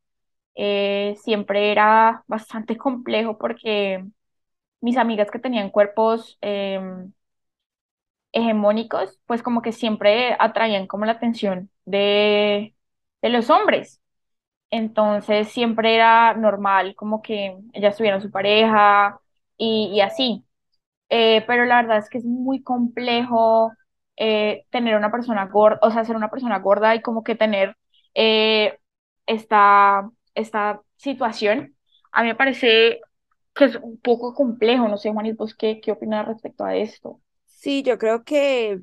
eh, 0.56 1.16
siempre 1.22 1.72
era 1.72 2.24
bastante 2.28 2.76
complejo 2.78 3.38
porque 3.38 4.04
mis 4.80 4.96
amigas 4.98 5.30
que 5.30 5.40
tenían 5.40 5.70
cuerpos 5.70 6.38
em, 6.42 7.12
hegemónicos, 8.32 9.18
pues 9.26 9.42
como 9.42 9.62
que 9.62 9.72
siempre 9.72 10.36
atraían 10.38 10.86
como 10.86 11.04
la 11.06 11.12
atención 11.12 11.70
de, 11.84 12.74
de 13.22 13.28
los 13.28 13.50
hombres. 13.50 14.00
Entonces 14.70 15.48
siempre 15.50 15.94
era 15.96 16.34
normal 16.34 16.94
como 16.96 17.22
que 17.22 17.56
ellas 17.74 17.96
tuvieran 17.96 18.22
su 18.22 18.30
pareja 18.32 19.20
y, 19.58 19.92
y 19.94 20.00
así. 20.02 20.44
Eh, 21.10 21.44
pero 21.48 21.66
la 21.66 21.82
verdad 21.82 21.98
es 21.98 22.10
que 22.10 22.18
es 22.18 22.24
muy 22.26 22.62
complejo 22.62 23.72
eh, 24.16 24.66
tener 24.70 24.96
una 24.96 25.10
persona 25.10 25.46
gorda, 25.46 25.78
o 25.82 25.90
sea, 25.90 26.04
ser 26.04 26.16
una 26.16 26.30
persona 26.30 26.58
gorda 26.60 26.94
y 26.94 27.02
como 27.02 27.24
que 27.24 27.34
tener 27.36 27.76
eh, 28.14 28.78
esta, 29.26 30.10
esta 30.34 30.82
situación. 30.96 31.76
A 32.12 32.22
mí 32.22 32.28
me 32.28 32.34
parece 32.36 33.00
que 33.54 33.66
es 33.66 33.76
un 33.76 33.98
poco 34.00 34.34
complejo, 34.34 34.88
no 34.88 34.96
sé, 34.98 35.12
Juanis, 35.12 35.36
¿vos 35.36 35.54
qué, 35.54 35.80
qué 35.80 35.92
opinas 35.92 36.26
respecto 36.26 36.64
a 36.64 36.76
esto? 36.76 37.20
Sí, 37.46 37.82
yo 37.82 37.98
creo 37.98 38.24
que, 38.24 38.80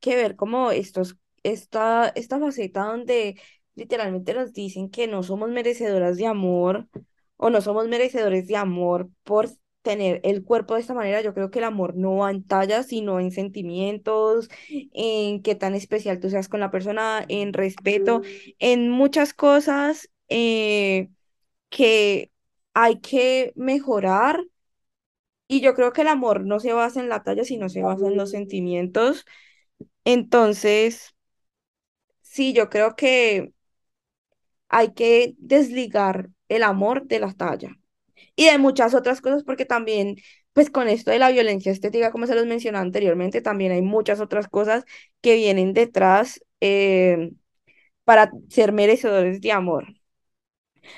que 0.00 0.16
ver 0.16 0.36
como 0.36 0.70
estos, 0.72 1.16
esta, 1.42 2.08
esta 2.16 2.40
faceta 2.40 2.84
donde 2.84 3.40
literalmente 3.74 4.34
nos 4.34 4.52
dicen 4.52 4.90
que 4.90 5.06
no 5.06 5.22
somos 5.22 5.50
merecedoras 5.50 6.16
de 6.16 6.26
amor 6.26 6.88
o 7.36 7.50
no 7.50 7.60
somos 7.60 7.88
merecedores 7.88 8.46
de 8.46 8.56
amor 8.56 9.10
por 9.24 9.48
tener 9.84 10.20
el 10.24 10.44
cuerpo 10.44 10.74
de 10.74 10.80
esta 10.80 10.94
manera, 10.94 11.22
yo 11.22 11.34
creo 11.34 11.50
que 11.52 11.60
el 11.60 11.66
amor 11.66 11.96
no 11.96 12.16
va 12.16 12.30
en 12.32 12.44
tallas, 12.44 12.88
sino 12.88 13.20
en 13.20 13.30
sentimientos, 13.32 14.48
en 14.92 15.42
qué 15.42 15.54
tan 15.54 15.74
especial 15.76 16.20
tú 16.20 16.30
seas 16.30 16.48
con 16.48 16.60
la 16.60 16.72
persona, 16.72 17.24
en 17.28 17.52
respeto, 17.52 18.22
en 18.58 18.90
muchas 18.90 19.34
cosas 19.34 20.10
eh, 20.28 21.10
que 21.70 22.32
hay 22.74 23.00
que 23.00 23.52
mejorar. 23.56 24.44
Y 25.46 25.60
yo 25.60 25.74
creo 25.74 25.92
que 25.92 26.02
el 26.02 26.08
amor 26.08 26.44
no 26.46 26.58
se 26.60 26.72
basa 26.72 27.00
en 27.00 27.08
la 27.08 27.22
talla, 27.22 27.44
sino 27.44 27.68
se 27.68 27.82
basa 27.82 28.06
en 28.06 28.16
los 28.16 28.30
sentimientos. 28.30 29.24
Entonces, 30.04 31.14
sí, 32.22 32.52
yo 32.52 32.68
creo 32.70 32.96
que 32.96 33.52
hay 34.68 34.92
que 34.92 35.34
desligar 35.38 36.30
el 36.48 36.62
amor 36.64 37.06
de 37.06 37.20
la 37.20 37.32
talla 37.32 37.78
y 38.36 38.46
de 38.46 38.58
muchas 38.58 38.94
otras 38.94 39.20
cosas, 39.20 39.44
porque 39.44 39.64
también, 39.66 40.16
pues 40.52 40.70
con 40.70 40.88
esto 40.88 41.10
de 41.10 41.18
la 41.18 41.30
violencia 41.30 41.72
estética, 41.72 42.10
como 42.12 42.26
se 42.26 42.34
los 42.34 42.46
mencioné 42.46 42.78
anteriormente, 42.78 43.40
también 43.42 43.72
hay 43.72 43.82
muchas 43.82 44.20
otras 44.20 44.48
cosas 44.48 44.84
que 45.20 45.34
vienen 45.36 45.72
detrás 45.74 46.40
eh, 46.60 47.32
para 48.04 48.30
ser 48.50 48.72
merecedores 48.72 49.40
de 49.40 49.52
amor. 49.52 49.86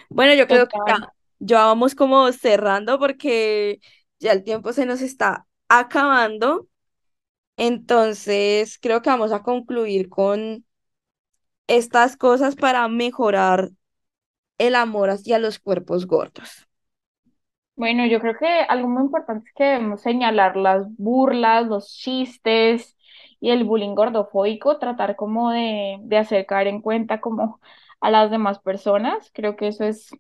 Bueno, 0.09 0.35
yo 0.35 0.49
creo 0.49 0.67
que 0.67 0.79
ya, 0.87 0.97
ya 1.39 1.65
vamos 1.67 1.95
como 1.95 2.31
cerrando 2.33 2.99
porque 2.99 3.81
ya 4.19 4.33
el 4.33 4.43
tiempo 4.45 4.73
se 4.73 4.87
nos 4.87 5.01
está 5.03 5.47
acabando. 5.69 6.69
Entonces, 7.57 8.79
creo 8.81 9.03
que 9.03 9.11
vamos 9.11 9.33
a 9.33 9.43
concluir 9.43 10.09
con 10.09 10.65
estas 11.69 12.17
cosas 12.17 12.57
para 12.57 12.89
mejorar 12.89 13.71
el 14.59 14.75
amor 14.77 15.11
hacia 15.11 15.39
los 15.41 15.59
cuerpos 15.61 16.07
gordos. 16.07 16.69
Bueno, 17.77 18.07
yo 18.07 18.21
creo 18.21 18.35
que 18.39 18.47
algo 18.69 18.89
muy 18.89 19.03
importante 19.03 19.49
es 19.49 19.55
que 19.55 19.65
debemos 19.65 20.01
señalar 20.01 20.57
las 20.57 20.87
burlas, 20.97 21.67
los 21.67 21.93
chistes 21.95 22.97
y 23.39 23.51
el 23.51 23.65
bullying 23.65 23.95
gordofóbico, 23.95 24.79
tratar 24.79 25.15
como 25.17 25.51
de, 25.51 25.99
de 26.01 26.17
hacer 26.17 26.47
caer 26.47 26.69
en 26.69 26.81
cuenta 26.81 27.21
como 27.21 27.61
a 28.01 28.11
las 28.11 28.31
demás 28.31 28.61
personas. 28.61 29.31
Creo 29.35 29.57
que 29.57 29.69
eso 29.69 29.85
es 29.85 30.11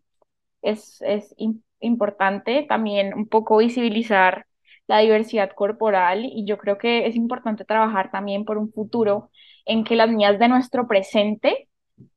es, 0.62 1.02
es 1.02 1.34
im- 1.38 1.62
importante 1.80 2.64
también 2.68 3.14
un 3.14 3.28
poco 3.28 3.58
visibilizar 3.58 4.46
la 4.88 4.98
diversidad 5.00 5.52
corporal 5.54 6.24
y 6.26 6.46
yo 6.46 6.58
creo 6.58 6.78
que 6.78 7.06
es 7.06 7.16
importante 7.16 7.64
trabajar 7.66 8.10
también 8.12 8.44
por 8.46 8.58
un 8.58 8.72
futuro 8.72 9.30
en 9.66 9.84
que 9.84 9.96
las 9.96 10.10
niñas 10.10 10.38
de 10.40 10.48
nuestro 10.48 10.88
presente 10.88 11.68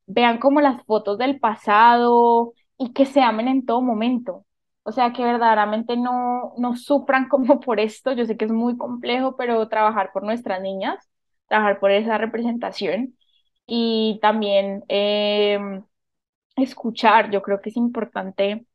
vean 0.07 0.39
como 0.39 0.61
las 0.61 0.83
fotos 0.85 1.17
del 1.19 1.39
pasado 1.39 2.53
y 2.77 2.93
que 2.93 3.05
se 3.07 3.21
amen 3.21 3.47
en 3.49 3.65
todo 3.65 3.81
momento. 3.81 4.45
O 4.89 4.91
sea, 4.91 5.13
que 5.13 5.23
verdaderamente 5.23 5.95
no, 5.97 6.53
no 6.57 6.75
sufran 6.75 7.27
como 7.29 7.59
por 7.59 7.79
esto. 7.79 8.11
Yo 8.13 8.25
sé 8.25 8.37
que 8.37 8.45
es 8.45 8.51
muy 8.51 8.77
complejo, 8.77 9.35
pero 9.37 9.67
trabajar 9.69 10.11
por 10.13 10.23
nuestras 10.23 10.61
niñas, 10.61 10.97
trabajar 11.47 11.79
por 11.79 11.91
esa 11.91 12.17
representación 12.17 13.15
y 13.67 14.19
también 14.21 14.83
em, 14.89 15.83
escuchar. 16.57 17.31
Yo 17.31 17.41
creo 17.41 17.61
que 17.61 17.69
es 17.69 17.77
importante 17.77 18.65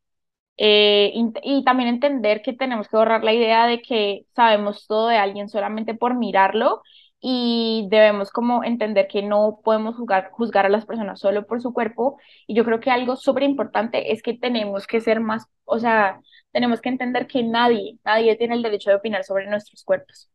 eh, 0.57 1.12
y 1.42 1.64
también 1.64 1.88
entender 1.90 2.42
que 2.42 2.53
tenemos 2.53 2.88
que 2.88 2.96
borrar 2.96 3.24
la 3.24 3.33
idea 3.33 3.66
de 3.66 3.83
que 3.83 4.27
sabemos 4.37 4.87
todo 4.87 5.09
de 5.09 5.16
alguien 5.18 5.48
solamente 5.48 5.94
por 5.94 6.14
mirarlo 6.14 6.83
y 7.26 7.87
debemos 7.88 8.30
como 8.30 8.64
entender 8.64 9.08
que 9.08 9.22
no 9.22 9.58
podemos 9.64 9.96
juzgar, 9.96 10.30
juzgar 10.32 10.66
a 10.66 10.68
las 10.68 10.84
personas 10.84 11.18
solo 11.18 11.46
por 11.46 11.62
su 11.62 11.72
cuerpo. 11.72 12.18
Y 12.46 12.54
yo 12.54 12.66
creo 12.66 12.80
que 12.80 12.90
algo 12.90 13.16
súper 13.16 13.44
importante 13.44 14.12
es 14.12 14.22
que 14.22 14.34
tenemos 14.34 14.87
que 14.87 15.00
ser 15.00 15.20
más, 15.20 15.46
o 15.64 15.78
sea, 15.78 16.20
tenemos 16.52 16.82
que 16.82 16.90
entender 16.90 17.26
que 17.26 17.42
nadie, 17.42 17.96
nadie 18.04 18.37
tiene 18.37 18.56
el 18.56 18.62
derecho 18.62 18.90
de 18.90 18.96
opinar 18.96 19.24
sobre 19.24 19.46
nuestros 19.46 19.84
cuerpos. 19.84 20.28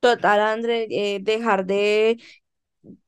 Total, 0.00 0.40
André, 0.40 0.88
eh, 0.90 1.20
dejar 1.22 1.66
de 1.66 2.18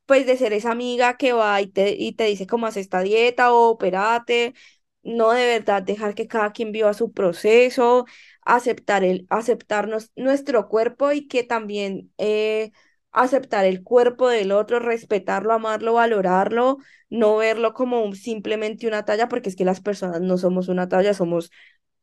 pues 0.06 0.24
de 0.24 0.36
ser 0.36 0.52
esa 0.52 0.70
amiga 0.70 1.16
que 1.16 1.32
va 1.32 1.60
y 1.60 1.66
te, 1.66 1.96
y 1.98 2.12
te 2.12 2.26
dice 2.26 2.46
cómo 2.46 2.68
hace 2.68 2.78
esta 2.78 3.00
dieta 3.00 3.52
o 3.52 3.70
opérate, 3.70 4.54
no 5.02 5.32
de 5.32 5.46
verdad 5.46 5.82
dejar 5.82 6.14
que 6.14 6.28
cada 6.28 6.52
quien 6.52 6.70
viva 6.70 6.94
su 6.94 7.12
proceso, 7.12 8.06
aceptar 8.42 9.02
el, 9.02 9.26
aceptarnos 9.30 10.12
nuestro 10.14 10.68
cuerpo 10.68 11.10
y 11.10 11.26
que 11.26 11.42
también 11.42 12.12
eh, 12.18 12.70
aceptar 13.16 13.64
el 13.66 13.82
cuerpo 13.84 14.28
del 14.28 14.52
otro, 14.52 14.78
respetarlo, 14.80 15.52
amarlo, 15.54 15.94
valorarlo, 15.94 16.78
no 17.10 17.36
verlo 17.38 17.74
como 17.74 18.14
simplemente 18.14 18.86
una 18.88 19.04
talla, 19.04 19.28
porque 19.28 19.48
es 19.50 19.56
que 19.56 19.64
las 19.66 19.80
personas 19.82 20.20
no 20.22 20.38
somos 20.38 20.68
una 20.68 20.88
talla, 20.88 21.14
somos 21.14 21.50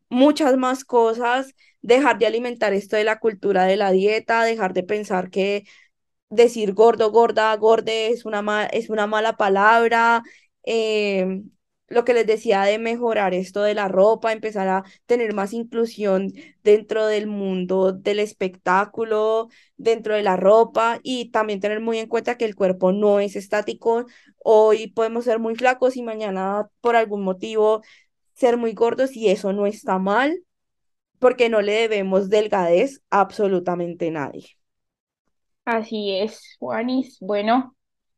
muchas 0.09 0.57
más 0.57 0.85
cosas, 0.85 1.55
dejar 1.81 2.19
de 2.19 2.27
alimentar 2.27 2.73
esto 2.73 2.95
de 2.97 3.03
la 3.05 3.19
cultura 3.19 3.65
de 3.65 3.77
la 3.77 3.91
dieta, 3.91 4.43
dejar 4.43 4.73
de 4.73 4.83
pensar 4.83 5.29
que 5.29 5.65
decir 6.29 6.73
gordo, 6.73 7.11
gorda, 7.11 7.55
gorde 7.57 8.07
es 8.09 8.25
una, 8.25 8.65
es 8.67 8.89
una 8.89 9.07
mala 9.07 9.37
palabra. 9.37 10.23
em, 10.63 11.51
lo 11.93 12.05
que 12.05 12.13
les 12.13 12.25
decía 12.27 12.63
de 12.63 12.79
mejorar 12.79 13.33
esto 13.33 13.61
de 13.63 13.73
la 13.73 13.87
ropa, 13.87 14.31
empezar 14.31 14.67
a 14.67 14.83
tener 15.05 15.33
más 15.33 15.53
inclusión 15.53 16.31
dentro 16.63 17.05
del 17.07 17.27
mundo 17.27 17.91
del 17.93 18.19
espectáculo, 18.19 19.49
dentro 19.77 20.15
de 20.15 20.23
la 20.23 20.37
ropa 20.37 20.99
y 21.03 21.31
también 21.31 21.59
tener 21.59 21.79
muy 21.81 21.97
en 21.99 22.07
cuenta 22.07 22.37
que 22.37 22.45
el 22.45 22.55
cuerpo 22.55 22.91
no 22.91 23.19
es 23.19 23.35
estático. 23.35 24.05
Hoy 24.39 24.87
podemos 24.87 25.25
ser 25.25 25.39
muy 25.39 25.55
flacos 25.55 25.95
y 25.97 26.03
mañana 26.03 26.69
por 26.81 26.95
algún 26.95 27.23
motivo 27.23 27.81
ser 28.33 28.57
muy 28.57 28.73
gordos 28.73 29.15
y 29.15 29.29
eso 29.29 29.53
no 29.53 29.65
está 29.65 29.99
mal 29.99 30.43
porque 31.19 31.49
no 31.49 31.61
le 31.61 31.73
debemos 31.73 32.29
delgadez 32.29 33.01
a 33.09 33.21
absolutamente 33.21 34.11
nadie. 34.11 34.57
Así 35.65 36.11
es, 36.17 36.55
Juanis. 36.59 37.17
Bueno, 37.21 37.75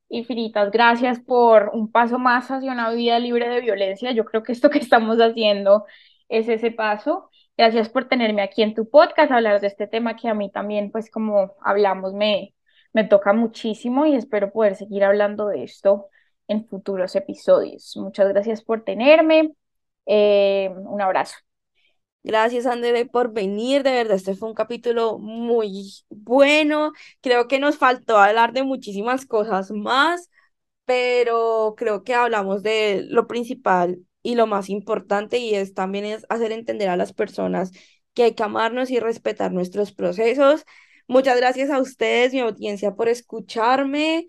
infinitas 0.09 0.71
gracias 0.71 1.19
por 1.19 1.71
un 1.73 1.91
paso 1.91 2.19
más 2.19 2.49
hacia 2.51 2.71
una 2.71 2.89
vida 2.91 3.19
libre 3.19 3.49
de 3.49 3.61
violencia. 3.61 4.11
Yo 4.11 4.25
creo 4.25 4.43
que 4.43 4.51
esto 4.51 4.69
que 4.69 4.79
estamos 4.79 5.17
haciendo 5.17 5.85
es 6.29 6.47
ese 6.49 6.71
paso. 6.71 7.29
Gracias 7.57 7.89
por 7.89 8.07
tenerme 8.07 8.41
aquí 8.41 8.63
en 8.63 8.73
tu 8.75 8.89
podcast, 8.89 9.31
hablar 9.31 9.61
de 9.61 9.67
este 9.67 9.87
tema 9.87 10.15
que 10.15 10.27
a 10.27 10.33
mí 10.33 10.51
también, 10.51 10.91
pues 10.91 11.09
como 11.09 11.55
hablamos, 11.61 12.13
me, 12.13 12.53
me 12.93 13.03
toca 13.05 13.33
muchísimo 13.33 14.05
y 14.05 14.15
espero 14.15 14.51
poder 14.51 14.75
seguir 14.75 15.03
hablando 15.03 15.47
de 15.47 15.63
esto 15.63 16.09
en 16.47 16.67
futuros 16.67 17.15
episodios. 17.15 17.95
Muchas 17.97 18.29
gracias 18.29 18.63
por 18.63 18.83
tenerme. 18.83 19.53
Eh, 20.05 20.69
un 20.75 21.01
abrazo. 21.01 21.35
Gracias, 22.25 22.65
André, 22.65 23.05
por 23.05 23.33
venir. 23.33 23.83
De 23.83 23.91
verdad, 23.91 24.15
este 24.17 24.35
fue 24.35 24.49
un 24.49 24.55
capítulo 24.55 25.19
muy 25.19 25.93
bueno. 26.09 26.91
Creo 27.21 27.47
que 27.47 27.59
nos 27.59 27.77
faltó 27.77 28.17
hablar 28.17 28.51
de 28.53 28.63
muchísimas 28.63 29.25
cosas 29.27 29.69
más, 29.71 30.29
pero 30.85 31.75
creo 31.77 32.03
que 32.03 32.15
hablamos 32.15 32.63
de 32.63 33.05
lo 33.09 33.27
principal 33.27 33.99
y 34.23 34.35
lo 34.35 34.47
más 34.47 34.69
importante 34.69 35.37
y 35.39 35.55
es 35.55 35.73
también 35.75 36.05
es 36.05 36.25
hacer 36.29 36.51
entender 36.51 36.89
a 36.89 36.97
las 36.97 37.13
personas 37.13 37.71
que 38.15 38.23
hay 38.23 38.33
que 38.35 38.43
amarnos 38.43 38.89
y 38.91 38.99
respetar 38.99 39.51
nuestros 39.53 39.93
procesos. 39.93 40.65
Muchas 41.07 41.37
gracias 41.37 41.69
a 41.69 41.79
ustedes, 41.79 42.33
mi 42.33 42.39
audiencia, 42.41 42.95
por 42.95 43.09
escucharme. 43.09 44.27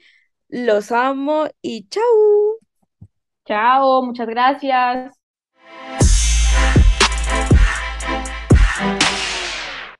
Los 0.48 0.92
amo 0.92 1.48
y 1.62 1.88
chao. 1.88 2.04
Chao, 3.46 4.02
muchas 4.02 4.28
gracias. 4.28 5.25